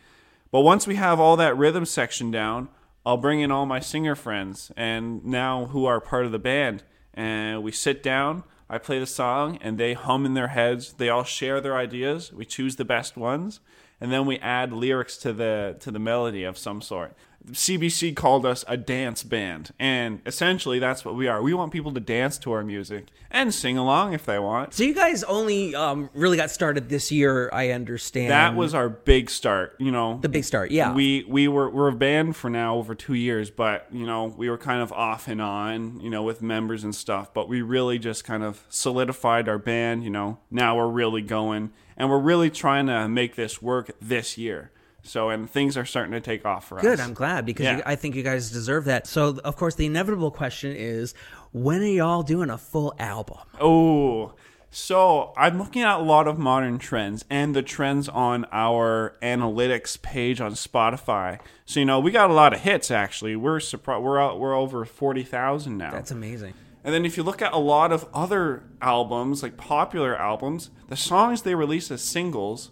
But 0.51 0.59
once 0.59 0.85
we 0.85 0.95
have 0.95 1.19
all 1.19 1.37
that 1.37 1.57
rhythm 1.57 1.85
section 1.85 2.29
down, 2.29 2.67
I'll 3.05 3.17
bring 3.17 3.39
in 3.39 3.49
all 3.49 3.65
my 3.65 3.79
singer 3.79 4.13
friends 4.13 4.71
and 4.77 5.25
now 5.25 5.65
who 5.67 5.85
are 5.85 5.99
part 5.99 6.25
of 6.25 6.31
the 6.33 6.37
band, 6.37 6.83
and 7.13 7.63
we 7.63 7.71
sit 7.71 8.03
down. 8.03 8.43
I 8.69 8.77
play 8.77 8.99
the 8.99 9.05
song, 9.05 9.57
and 9.61 9.77
they 9.77 9.93
hum 9.93 10.25
in 10.25 10.33
their 10.33 10.49
heads. 10.49 10.93
They 10.93 11.09
all 11.09 11.23
share 11.23 11.61
their 11.61 11.77
ideas. 11.77 12.33
We 12.33 12.45
choose 12.45 12.75
the 12.75 12.85
best 12.85 13.15
ones, 13.15 13.61
and 14.01 14.11
then 14.11 14.25
we 14.25 14.37
add 14.39 14.73
lyrics 14.73 15.17
to 15.17 15.31
the 15.31 15.77
to 15.79 15.91
the 15.91 15.99
melody 15.99 16.43
of 16.43 16.57
some 16.57 16.81
sort. 16.81 17.15
CBC 17.51 18.15
called 18.15 18.45
us 18.45 18.63
a 18.67 18.77
dance 18.77 19.23
band, 19.23 19.73
and 19.77 20.21
essentially 20.25 20.79
that's 20.79 21.03
what 21.03 21.15
we 21.15 21.27
are. 21.27 21.41
We 21.41 21.53
want 21.53 21.71
people 21.71 21.93
to 21.93 21.99
dance 21.99 22.37
to 22.39 22.51
our 22.53 22.63
music 22.63 23.07
and 23.29 23.53
sing 23.53 23.77
along 23.77 24.13
if 24.13 24.25
they 24.25 24.39
want. 24.39 24.73
So 24.73 24.83
you 24.83 24.93
guys 24.93 25.23
only 25.23 25.75
um, 25.75 26.09
really 26.13 26.37
got 26.37 26.51
started 26.51 26.87
this 26.89 27.11
year, 27.11 27.49
I 27.51 27.71
understand. 27.71 28.31
That 28.31 28.55
was 28.55 28.73
our 28.73 28.87
big 28.87 29.29
start, 29.29 29.75
you 29.79 29.91
know. 29.91 30.19
the 30.21 30.29
big 30.29 30.45
start. 30.45 30.71
Yeah. 30.71 30.93
We 30.93 31.25
we 31.27 31.47
were 31.47 31.69
we're 31.69 31.89
a 31.89 31.95
band 31.95 32.35
for 32.35 32.49
now 32.49 32.75
over 32.75 32.95
two 32.95 33.15
years, 33.15 33.49
but 33.49 33.87
you 33.91 34.05
know 34.05 34.25
we 34.25 34.49
were 34.49 34.57
kind 34.57 34.81
of 34.81 34.93
off 34.93 35.27
and 35.27 35.41
on, 35.41 35.99
you 35.99 36.09
know, 36.09 36.23
with 36.23 36.41
members 36.41 36.83
and 36.83 36.95
stuff. 36.95 37.33
But 37.33 37.49
we 37.49 37.61
really 37.61 37.99
just 37.99 38.23
kind 38.23 38.43
of 38.43 38.63
solidified 38.69 39.49
our 39.49 39.57
band. 39.59 40.03
You 40.03 40.11
know, 40.11 40.39
now 40.49 40.77
we're 40.77 40.87
really 40.87 41.21
going, 41.21 41.71
and 41.97 42.09
we're 42.09 42.19
really 42.19 42.49
trying 42.49 42.87
to 42.87 43.09
make 43.09 43.35
this 43.35 43.61
work 43.61 43.91
this 43.99 44.37
year. 44.37 44.71
So 45.03 45.29
and 45.29 45.49
things 45.49 45.75
are 45.77 45.85
starting 45.85 46.13
to 46.13 46.21
take 46.21 46.45
off 46.45 46.67
for 46.67 46.77
us. 46.77 46.81
Good. 46.83 46.99
I'm 46.99 47.13
glad 47.13 47.45
because 47.45 47.65
Yeah. 47.65 47.77
you, 47.77 47.83
I 47.85 47.95
think 47.95 48.15
you 48.15 48.23
guys 48.23 48.49
deserve 48.51 48.85
that. 48.85 49.05
So, 49.05 49.37
of 49.43 49.57
course, 49.57 49.75
the 49.75 49.85
inevitable 49.85 50.31
question 50.31 50.71
is, 50.75 51.13
when 51.51 51.81
are 51.81 51.85
y'all 51.85 52.23
doing 52.23 52.49
a 52.49 52.57
full 52.57 52.93
album? 52.97 53.37
Oh, 53.59 54.33
so 54.71 55.33
I'm 55.37 55.59
looking 55.59 55.83
at 55.83 55.99
a 55.99 56.01
lot 56.01 56.27
of 56.27 56.39
modern 56.39 56.79
trends 56.79 57.25
and 57.29 57.55
the 57.55 57.61
trends 57.61 58.09
on 58.09 58.45
our 58.51 59.15
analytics 59.21 60.01
page 60.01 60.41
on 60.41 60.53
Spotify. 60.53 61.39
So 61.65 61.79
you 61.79 61.85
know 61.85 61.99
we 61.99 62.09
got 62.09 62.31
a 62.31 62.33
lot 62.33 62.53
of 62.53 62.61
hits 62.61 62.89
actually. 62.89 63.35
We're 63.35 63.59
surprised. 63.59 64.03
We're 64.03 64.19
out, 64.19 64.39
we're 64.39 64.55
over 64.55 64.83
forty 64.85 65.23
thousand 65.23 65.77
now. 65.77 65.91
That's 65.91 66.09
amazing. 66.11 66.53
And 66.83 66.93
then 66.93 67.05
if 67.05 67.17
you 67.17 67.23
look 67.23 67.41
at 67.41 67.53
a 67.53 67.57
lot 67.59 67.91
of 67.91 68.07
other 68.13 68.63
albums, 68.81 69.43
like 69.43 69.57
popular 69.57 70.17
albums, 70.17 70.69
the 70.89 70.97
songs 70.97 71.43
they 71.43 71.55
release 71.55 71.91
as 71.91 72.01
singles 72.01 72.71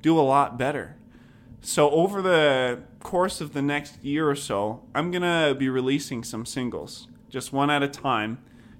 do 0.00 0.18
a 0.18 0.22
lot 0.22 0.56
better. 0.56 0.96
So 1.64 1.90
over 1.90 2.20
the 2.20 2.80
course 3.00 3.40
of 3.40 3.52
the 3.52 3.62
next 3.62 4.02
year 4.04 4.28
or 4.28 4.34
so, 4.34 4.82
I'm 4.94 5.10
going 5.12 5.22
to 5.22 5.54
be 5.56 5.68
releasing 5.68 6.24
some 6.24 6.44
singles, 6.44 7.06
just 7.30 7.52
one 7.52 7.70
at 7.70 7.82
a 7.84 7.88
time, 7.88 8.38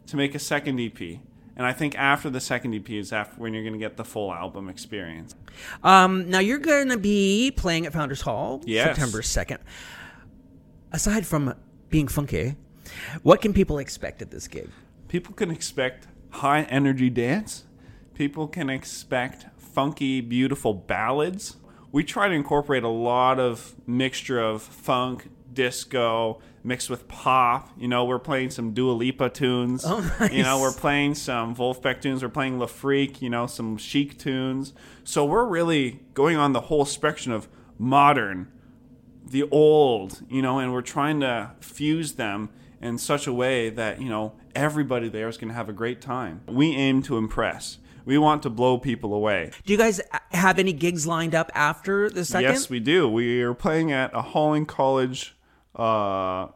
to 0.09 0.17
make 0.17 0.35
a 0.35 0.39
second 0.41 0.81
EP. 0.81 1.01
And 1.57 1.65
I 1.67 1.73
think 1.73 1.97
after 1.97 2.29
the 2.29 2.41
second 2.41 2.75
EP 2.75 2.91
is 2.91 3.13
after 3.13 3.41
when 3.41 3.55
you're 3.55 3.63
going 3.63 3.75
to 3.75 3.79
get 3.79 3.97
the 3.97 4.05
full 4.05 4.33
album 4.33 4.69
experience. 4.69 5.35
Um, 5.85 6.29
now 6.29 6.41
you're 6.41 6.59
going 6.59 6.89
to 6.89 6.99
be 6.99 7.53
playing 7.57 7.87
at 7.87 7.93
Founders 7.93 8.23
Hall 8.23 8.61
Yes. 8.67 8.97
September 8.97 9.23
2nd. 9.23 9.59
Aside 10.91 11.25
from 11.27 11.55
being 11.89 12.09
funky, 12.09 12.57
what 13.23 13.41
can 13.41 13.53
people 13.53 13.79
expect 13.79 14.23
at 14.23 14.31
this 14.31 14.49
gig? 14.49 14.71
People 15.09 15.35
can 15.35 15.51
expect 15.51 16.09
high 16.31 16.63
energy 16.63 17.11
dance. 17.11 17.65
People 18.15 18.49
can 18.49 18.69
expect 18.69 19.47
funky, 19.57 20.21
beautiful 20.21 20.75
ballads. 20.75 21.57
We 21.93 22.03
try 22.03 22.29
to 22.29 22.35
incorporate 22.35 22.83
a 22.83 22.89
lot 22.89 23.39
of 23.39 23.75
mixture 23.87 24.41
of 24.41 24.63
funk, 24.63 25.29
disco, 25.53 26.41
mixed 26.65 26.89
with 26.89 27.07
pop. 27.07 27.71
You 27.77 27.87
know, 27.87 28.05
we're 28.07 28.19
playing 28.19 28.51
some 28.51 28.73
Dua 28.73 28.93
Lipa 28.93 29.29
tunes. 29.29 29.85
Oh, 29.85 30.01
nice. 30.19 30.33
You 30.33 30.43
know, 30.43 30.59
we're 30.59 30.73
playing 30.73 31.15
some 31.15 31.55
Vulfpeck 31.55 32.01
tunes. 32.01 32.23
We're 32.23 32.31
playing 32.31 32.59
Le 32.59 32.67
Freak, 32.67 33.21
you 33.21 33.29
know, 33.29 33.47
some 33.47 33.77
chic 33.77 34.19
tunes. 34.19 34.73
So 35.05 35.25
we're 35.25 35.45
really 35.45 36.01
going 36.15 36.39
on 36.39 36.55
the 36.55 36.63
whole 36.63 36.87
spectrum 36.87 37.35
of 37.35 37.47
modern, 37.79 38.51
the 39.29 39.43
old, 39.51 40.23
you 40.31 40.41
know, 40.41 40.59
and 40.59 40.73
we're 40.73 40.81
trying 40.81 41.21
to 41.21 41.53
fuse 41.61 42.13
them 42.13 42.49
in 42.81 42.97
such 42.97 43.27
a 43.27 43.33
way 43.33 43.69
that, 43.69 44.01
you 44.01 44.09
know, 44.09 44.33
everybody 44.55 45.09
there 45.09 45.29
is 45.29 45.37
going 45.37 45.49
to 45.49 45.55
have 45.55 45.69
a 45.69 45.73
great 45.75 46.01
time. 46.01 46.41
We 46.47 46.75
aim 46.75 47.03
to 47.03 47.19
impress. 47.19 47.79
We 48.05 48.19
want 48.19 48.43
to 48.45 48.51
blow 48.51 48.79
people 48.79 49.15
away. 49.15 49.51
Do 49.65 49.73
you 49.73 49.79
guys 49.79 50.01
have 50.31 50.59
any 50.59 50.73
gigs 50.73 51.07
lined 51.07 51.35
up 51.35 51.51
after 51.55 52.11
the 52.11 52.25
second? 52.25 52.51
Yes, 52.51 52.71
we 52.71 52.81
do. 52.81 53.09
We 53.09 53.43
are 53.43 53.55
playing 53.55 53.93
at 53.93 54.11
a 54.15 54.23
Holland 54.23 54.69
College 54.69 55.37
uh, 55.77 56.49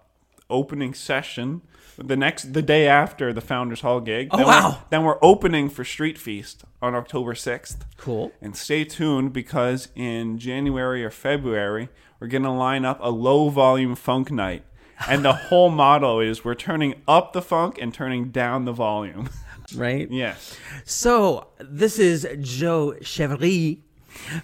opening 0.51 0.95
session 0.95 1.63
the 1.99 2.17
next 2.17 2.53
the 2.53 2.63
day 2.63 2.87
after 2.87 3.33
the 3.33 3.41
Founders 3.41 3.81
Hall 3.81 4.01
gig. 4.01 4.29
Oh, 4.31 4.37
then 4.37 4.47
wow. 4.47 4.71
We're, 4.71 4.79
then 4.91 5.05
we're 5.05 5.19
opening 5.23 5.69
for 5.69 5.85
Street 5.85 6.19
Feast 6.19 6.65
on 6.83 6.95
October 6.95 7.35
6th. 7.35 7.79
Cool. 7.97 8.33
And 8.41 8.57
stay 8.57 8.85
tuned 8.85 9.33
because 9.33 9.89
in 9.95 10.39
January 10.39 11.05
or 11.05 11.11
February, 11.11 11.89
we're 12.21 12.29
going 12.29 12.43
to 12.43 12.51
line 12.51 12.85
up 12.85 12.99
a 13.01 13.11
low 13.11 13.49
volume 13.49 13.95
funk 13.95 14.31
night. 14.31 14.65
And 15.09 15.25
the 15.25 15.33
whole 15.49 15.71
motto 15.71 16.21
is 16.21 16.45
we're 16.45 16.55
turning 16.55 17.03
up 17.09 17.33
the 17.33 17.43
funk 17.43 17.79
and 17.81 17.93
turning 17.93 18.31
down 18.31 18.65
the 18.65 18.73
volume. 18.73 19.31
Right? 19.75 20.11
Yes. 20.11 20.57
So, 20.85 21.49
this 21.59 21.99
is 21.99 22.27
Joe 22.41 22.95
Chevarie 23.01 23.79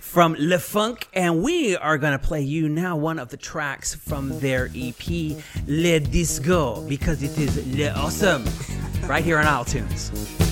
from 0.01 0.35
Lefunk, 0.37 1.05
and 1.15 1.43
we 1.43 1.77
are 1.77 1.99
going 1.99 2.13
to 2.13 2.19
play 2.19 2.43
you 2.43 2.69
now 2.69 2.97
one 2.97 3.19
of 3.19 3.29
the 3.29 3.37
tracks 3.37 3.95
from 3.95 4.39
their 4.41 4.71
EP, 4.75 5.09
Le 5.67 6.01
Disco, 6.01 6.87
because 6.89 7.23
it 7.23 7.37
is 7.39 7.67
Le 7.77 7.91
Awesome, 7.91 8.45
right 9.09 9.25
here 9.25 9.39
on 9.39 9.47
Isle 9.47 9.65
Tunes. 9.65 10.52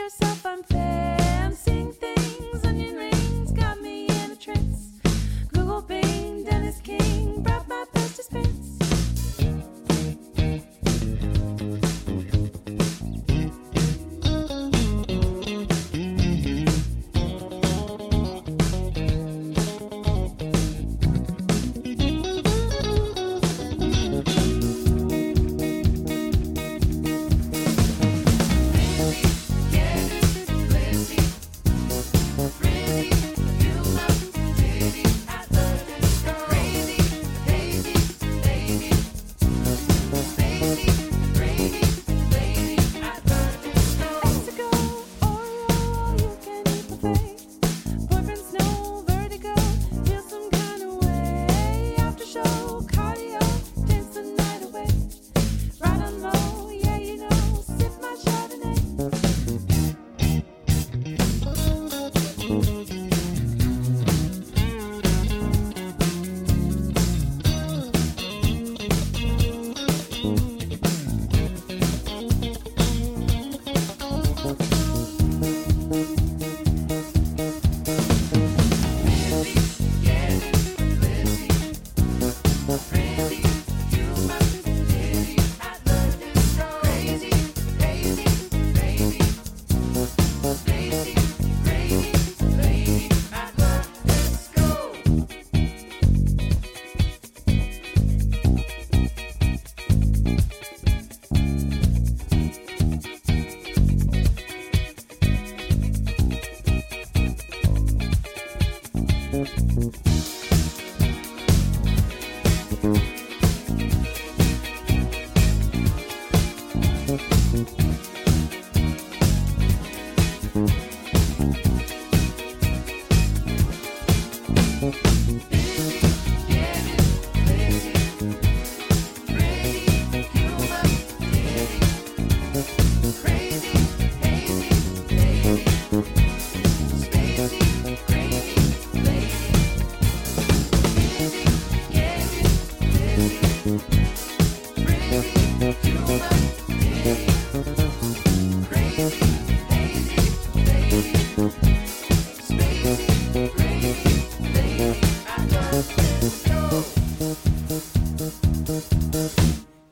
Yourself, 0.00 0.46
I'm 0.46 1.29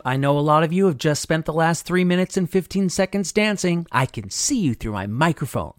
I 0.09 0.17
know 0.17 0.39
a 0.39 0.41
lot 0.41 0.63
of 0.63 0.73
you 0.73 0.87
have 0.87 0.97
just 0.97 1.21
spent 1.21 1.45
the 1.45 1.53
last 1.53 1.85
3 1.85 2.03
minutes 2.03 2.35
and 2.35 2.49
15 2.49 2.89
seconds 2.89 3.31
dancing. 3.31 3.85
I 3.91 4.07
can 4.07 4.31
see 4.31 4.57
you 4.57 4.73
through 4.73 4.93
my 4.93 5.05
microphone. 5.05 5.73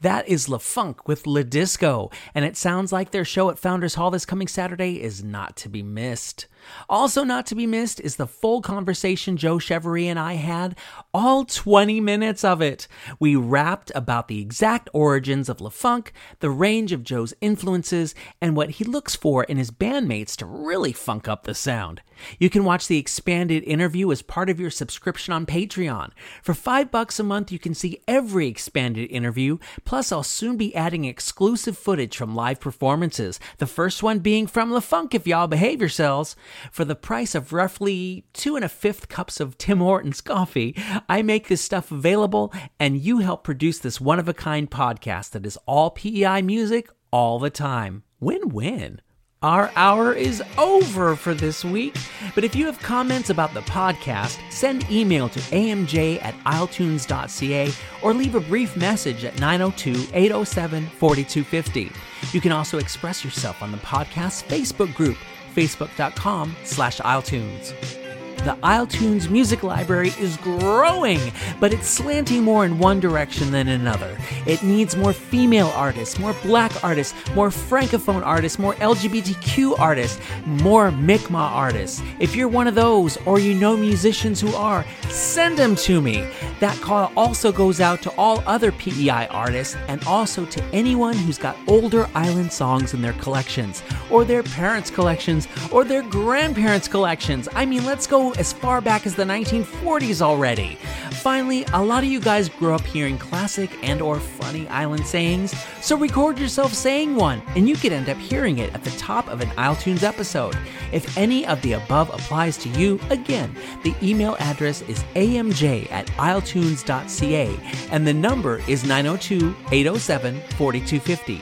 That 0.00 0.26
is 0.26 0.46
Lefunk 0.46 1.06
with 1.06 1.26
La 1.26 1.42
Disco, 1.42 2.10
and 2.34 2.46
it 2.46 2.56
sounds 2.56 2.92
like 2.92 3.10
their 3.10 3.26
show 3.26 3.50
at 3.50 3.58
Founders 3.58 3.96
Hall 3.96 4.10
this 4.10 4.24
coming 4.24 4.48
Saturday 4.48 5.02
is 5.02 5.22
not 5.22 5.56
to 5.58 5.68
be 5.68 5.82
missed. 5.82 6.46
Also, 6.88 7.24
not 7.24 7.44
to 7.46 7.54
be 7.54 7.66
missed 7.66 8.00
is 8.00 8.16
the 8.16 8.26
full 8.26 8.62
conversation 8.62 9.36
Joe 9.36 9.56
Chevarie 9.56 10.06
and 10.06 10.18
I 10.18 10.34
had, 10.34 10.78
all 11.12 11.44
20 11.44 12.00
minutes 12.00 12.42
of 12.42 12.62
it. 12.62 12.88
We 13.20 13.36
rapped 13.36 13.92
about 13.94 14.28
the 14.28 14.40
exact 14.40 14.88
origins 14.94 15.50
of 15.50 15.58
Lefunk, 15.58 16.08
the 16.40 16.50
range 16.50 16.92
of 16.92 17.04
Joe's 17.04 17.34
influences, 17.42 18.14
and 18.40 18.56
what 18.56 18.70
he 18.70 18.84
looks 18.84 19.14
for 19.14 19.44
in 19.44 19.58
his 19.58 19.70
bandmates 19.70 20.36
to 20.36 20.46
really 20.46 20.92
funk 20.92 21.28
up 21.28 21.44
the 21.44 21.54
sound. 21.54 22.00
You 22.38 22.50
can 22.50 22.64
watch 22.64 22.86
the 22.86 22.98
expanded 22.98 23.62
interview 23.64 24.10
as 24.10 24.22
part 24.22 24.50
of 24.50 24.60
your 24.60 24.70
subscription 24.70 25.32
on 25.32 25.46
Patreon. 25.46 26.10
For 26.42 26.54
five 26.54 26.90
bucks 26.90 27.18
a 27.18 27.22
month, 27.22 27.52
you 27.52 27.58
can 27.58 27.74
see 27.74 28.02
every 28.06 28.48
expanded 28.48 29.10
interview. 29.10 29.58
Plus, 29.84 30.12
I'll 30.12 30.22
soon 30.22 30.56
be 30.56 30.74
adding 30.74 31.04
exclusive 31.04 31.76
footage 31.76 32.16
from 32.16 32.34
live 32.34 32.60
performances. 32.60 33.40
The 33.58 33.66
first 33.66 34.02
one 34.02 34.18
being 34.18 34.46
from 34.46 34.70
Lefunk 34.70 35.14
if 35.14 35.26
y'all 35.26 35.46
behave 35.46 35.80
yourselves. 35.80 36.36
For 36.70 36.84
the 36.84 36.94
price 36.94 37.34
of 37.34 37.52
roughly 37.52 38.24
two 38.32 38.56
and 38.56 38.64
a 38.64 38.68
fifth 38.68 39.08
cups 39.08 39.40
of 39.40 39.58
Tim 39.58 39.78
Hortons 39.78 40.20
coffee, 40.20 40.76
I 41.08 41.22
make 41.22 41.48
this 41.48 41.62
stuff 41.62 41.90
available, 41.90 42.52
and 42.78 42.98
you 42.98 43.18
help 43.18 43.44
produce 43.44 43.78
this 43.78 44.00
one 44.00 44.18
of 44.18 44.28
a 44.28 44.34
kind 44.34 44.70
podcast 44.70 45.30
that 45.30 45.46
is 45.46 45.58
all 45.66 45.90
PEI 45.90 46.42
music 46.42 46.90
all 47.10 47.38
the 47.38 47.50
time. 47.50 48.02
Win 48.20 48.48
win. 48.48 49.00
Our 49.44 49.70
hour 49.76 50.14
is 50.14 50.42
over 50.56 51.14
for 51.14 51.34
this 51.34 51.66
week, 51.66 51.94
but 52.34 52.44
if 52.44 52.56
you 52.56 52.64
have 52.64 52.78
comments 52.78 53.28
about 53.28 53.52
the 53.52 53.60
podcast, 53.60 54.40
send 54.50 54.90
email 54.90 55.28
to 55.28 55.38
amj 55.38 56.24
at 56.24 56.32
isletunes.ca 56.44 57.70
or 58.00 58.14
leave 58.14 58.36
a 58.36 58.40
brief 58.40 58.74
message 58.74 59.22
at 59.22 59.38
902 59.38 60.08
807 60.14 60.86
4250. 60.86 61.92
You 62.32 62.40
can 62.40 62.52
also 62.52 62.78
express 62.78 63.22
yourself 63.22 63.62
on 63.62 63.70
the 63.70 63.76
podcast 63.76 64.44
Facebook 64.44 64.94
group, 64.94 65.18
facebook.com 65.54 66.56
slash 66.64 67.00
isletunes. 67.00 68.03
The 68.44 68.58
Isle 68.62 68.86
Tunes 68.86 69.30
music 69.30 69.62
library 69.62 70.12
is 70.20 70.36
growing, 70.36 71.32
but 71.60 71.72
it's 71.72 71.88
slanting 71.88 72.42
more 72.42 72.66
in 72.66 72.78
one 72.78 73.00
direction 73.00 73.50
than 73.50 73.68
another. 73.68 74.18
It 74.44 74.62
needs 74.62 74.96
more 74.96 75.14
female 75.14 75.68
artists, 75.68 76.18
more 76.18 76.34
black 76.42 76.84
artists, 76.84 77.14
more 77.34 77.48
francophone 77.48 78.22
artists, 78.22 78.58
more 78.58 78.74
LGBTQ 78.74 79.78
artists, 79.78 80.20
more 80.44 80.90
Mi'kmaq 80.90 81.50
artists. 81.52 82.02
If 82.18 82.36
you're 82.36 82.48
one 82.48 82.66
of 82.66 82.74
those, 82.74 83.16
or 83.24 83.38
you 83.38 83.54
know 83.54 83.78
musicians 83.78 84.42
who 84.42 84.54
are, 84.54 84.84
send 85.08 85.56
them 85.56 85.74
to 85.76 86.02
me. 86.02 86.28
That 86.60 86.78
call 86.82 87.12
also 87.16 87.50
goes 87.50 87.80
out 87.80 88.02
to 88.02 88.10
all 88.18 88.42
other 88.46 88.72
PEI 88.72 89.26
artists 89.28 89.74
and 89.88 90.04
also 90.04 90.44
to 90.44 90.62
anyone 90.64 91.16
who's 91.16 91.38
got 91.38 91.56
older 91.66 92.10
island 92.14 92.52
songs 92.52 92.92
in 92.92 93.00
their 93.00 93.14
collections, 93.14 93.82
or 94.10 94.26
their 94.26 94.42
parents' 94.42 94.90
collections, 94.90 95.48
or 95.72 95.82
their 95.82 96.02
grandparents' 96.02 96.88
collections. 96.88 97.48
I 97.54 97.64
mean, 97.64 97.86
let's 97.86 98.06
go 98.06 98.33
as 98.38 98.52
far 98.52 98.80
back 98.80 99.06
as 99.06 99.14
the 99.14 99.24
1940s 99.24 100.20
already. 100.20 100.76
Finally, 101.12 101.64
a 101.72 101.82
lot 101.82 102.04
of 102.04 102.10
you 102.10 102.20
guys 102.20 102.48
grew 102.48 102.74
up 102.74 102.82
hearing 102.82 103.16
classic 103.16 103.70
and 103.82 104.02
or 104.02 104.20
funny 104.20 104.68
island 104.68 105.06
sayings, 105.06 105.54
so 105.80 105.96
record 105.96 106.38
yourself 106.38 106.74
saying 106.74 107.16
one 107.16 107.40
and 107.56 107.68
you 107.68 107.76
could 107.76 107.92
end 107.92 108.08
up 108.08 108.18
hearing 108.18 108.58
it 108.58 108.74
at 108.74 108.84
the 108.84 108.90
top 108.92 109.28
of 109.28 109.40
an 109.40 109.50
Isle 109.56 109.76
Tunes 109.76 110.02
episode. 110.02 110.56
If 110.92 111.16
any 111.16 111.46
of 111.46 111.62
the 111.62 111.72
above 111.72 112.10
applies 112.10 112.58
to 112.58 112.68
you, 112.70 113.00
again, 113.10 113.56
the 113.82 113.94
email 114.02 114.36
address 114.38 114.82
is 114.82 115.02
amj 115.14 115.90
at 115.90 116.06
isletunes.ca 116.08 117.58
and 117.90 118.06
the 118.06 118.14
number 118.14 118.62
is 118.68 118.84
902-807-4250. 118.84 121.40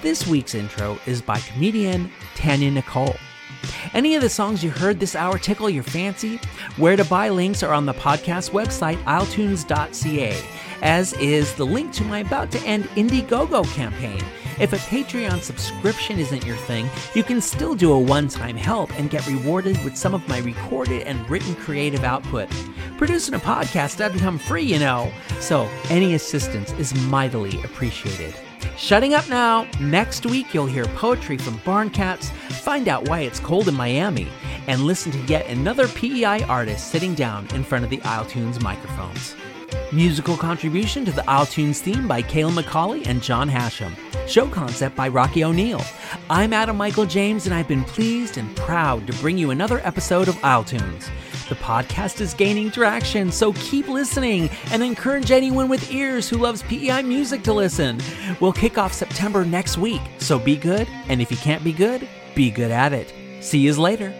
This 0.00 0.26
week's 0.26 0.54
intro 0.54 0.98
is 1.06 1.20
by 1.20 1.38
comedian 1.40 2.10
Tanya 2.34 2.70
Nicole. 2.70 3.16
Any 3.94 4.14
of 4.14 4.22
the 4.22 4.28
songs 4.28 4.62
you 4.62 4.70
heard 4.70 5.00
this 5.00 5.16
hour 5.16 5.38
tickle 5.38 5.70
your 5.70 5.82
fancy? 5.82 6.40
Where 6.76 6.96
to 6.96 7.04
buy 7.04 7.28
links 7.28 7.62
are 7.62 7.72
on 7.72 7.86
the 7.86 7.94
podcast 7.94 8.50
website, 8.50 9.02
isletunes.ca, 9.04 10.42
as 10.82 11.12
is 11.14 11.54
the 11.54 11.66
link 11.66 11.92
to 11.94 12.04
my 12.04 12.20
about 12.20 12.50
to 12.52 12.60
end 12.60 12.84
Indiegogo 12.96 13.64
campaign. 13.74 14.22
If 14.60 14.72
a 14.72 14.76
Patreon 14.76 15.40
subscription 15.40 16.18
isn't 16.18 16.44
your 16.44 16.56
thing, 16.56 16.90
you 17.14 17.22
can 17.22 17.40
still 17.40 17.76
do 17.76 17.92
a 17.92 17.98
one 17.98 18.28
time 18.28 18.56
help 18.56 18.90
and 18.98 19.08
get 19.08 19.26
rewarded 19.26 19.82
with 19.84 19.96
some 19.96 20.14
of 20.14 20.26
my 20.28 20.38
recorded 20.38 21.02
and 21.02 21.28
written 21.30 21.54
creative 21.54 22.02
output. 22.02 22.48
Producing 22.96 23.34
a 23.34 23.38
podcast 23.38 23.98
doesn't 23.98 24.18
come 24.18 24.38
free, 24.38 24.64
you 24.64 24.80
know, 24.80 25.12
so 25.38 25.68
any 25.90 26.14
assistance 26.14 26.72
is 26.72 26.92
mightily 27.04 27.62
appreciated. 27.62 28.34
Shutting 28.78 29.12
up 29.12 29.28
now. 29.28 29.66
Next 29.80 30.24
week, 30.24 30.54
you'll 30.54 30.66
hear 30.66 30.84
poetry 30.84 31.36
from 31.36 31.56
barn 31.64 31.90
cats, 31.90 32.30
find 32.30 32.86
out 32.86 33.08
why 33.08 33.20
it's 33.22 33.40
cold 33.40 33.66
in 33.66 33.74
Miami, 33.74 34.28
and 34.68 34.82
listen 34.82 35.10
to 35.10 35.18
yet 35.22 35.48
another 35.48 35.88
PEI 35.88 36.44
artist 36.44 36.88
sitting 36.92 37.16
down 37.16 37.48
in 37.54 37.64
front 37.64 37.82
of 37.82 37.90
the 37.90 38.00
Isle 38.02 38.24
Tunes 38.26 38.60
microphones. 38.60 39.34
Musical 39.92 40.36
contribution 40.36 41.04
to 41.04 41.12
the 41.12 41.28
Isle 41.28 41.46
Tunes 41.46 41.80
theme 41.80 42.06
by 42.06 42.22
Kayla 42.22 42.62
McCauley 42.62 43.06
and 43.06 43.22
John 43.22 43.48
Hashem. 43.48 43.96
Show 44.26 44.46
concept 44.48 44.94
by 44.94 45.08
Rocky 45.08 45.44
O'Neill. 45.44 45.82
I'm 46.28 46.52
Adam 46.52 46.76
Michael 46.76 47.06
James, 47.06 47.46
and 47.46 47.54
I've 47.54 47.68
been 47.68 47.84
pleased 47.84 48.36
and 48.36 48.54
proud 48.54 49.06
to 49.06 49.12
bring 49.14 49.38
you 49.38 49.50
another 49.50 49.80
episode 49.84 50.28
of 50.28 50.42
Isle 50.44 50.64
Tunes. 50.64 51.08
The 51.48 51.54
podcast 51.54 52.20
is 52.20 52.34
gaining 52.34 52.70
traction, 52.70 53.32
so 53.32 53.54
keep 53.54 53.88
listening 53.88 54.50
and 54.70 54.82
encourage 54.82 55.30
anyone 55.30 55.70
with 55.70 55.90
ears 55.90 56.28
who 56.28 56.36
loves 56.36 56.62
PEI 56.64 57.02
music 57.02 57.42
to 57.44 57.54
listen. 57.54 57.98
We'll 58.40 58.52
kick 58.52 58.76
off 58.76 58.92
September 58.92 59.46
next 59.46 59.78
week, 59.78 60.02
so 60.18 60.38
be 60.38 60.56
good, 60.56 60.86
and 61.08 61.22
if 61.22 61.30
you 61.30 61.38
can't 61.38 61.64
be 61.64 61.72
good, 61.72 62.06
be 62.34 62.50
good 62.50 62.70
at 62.70 62.92
it. 62.92 63.14
See 63.40 63.60
yous 63.60 63.78
later. 63.78 64.14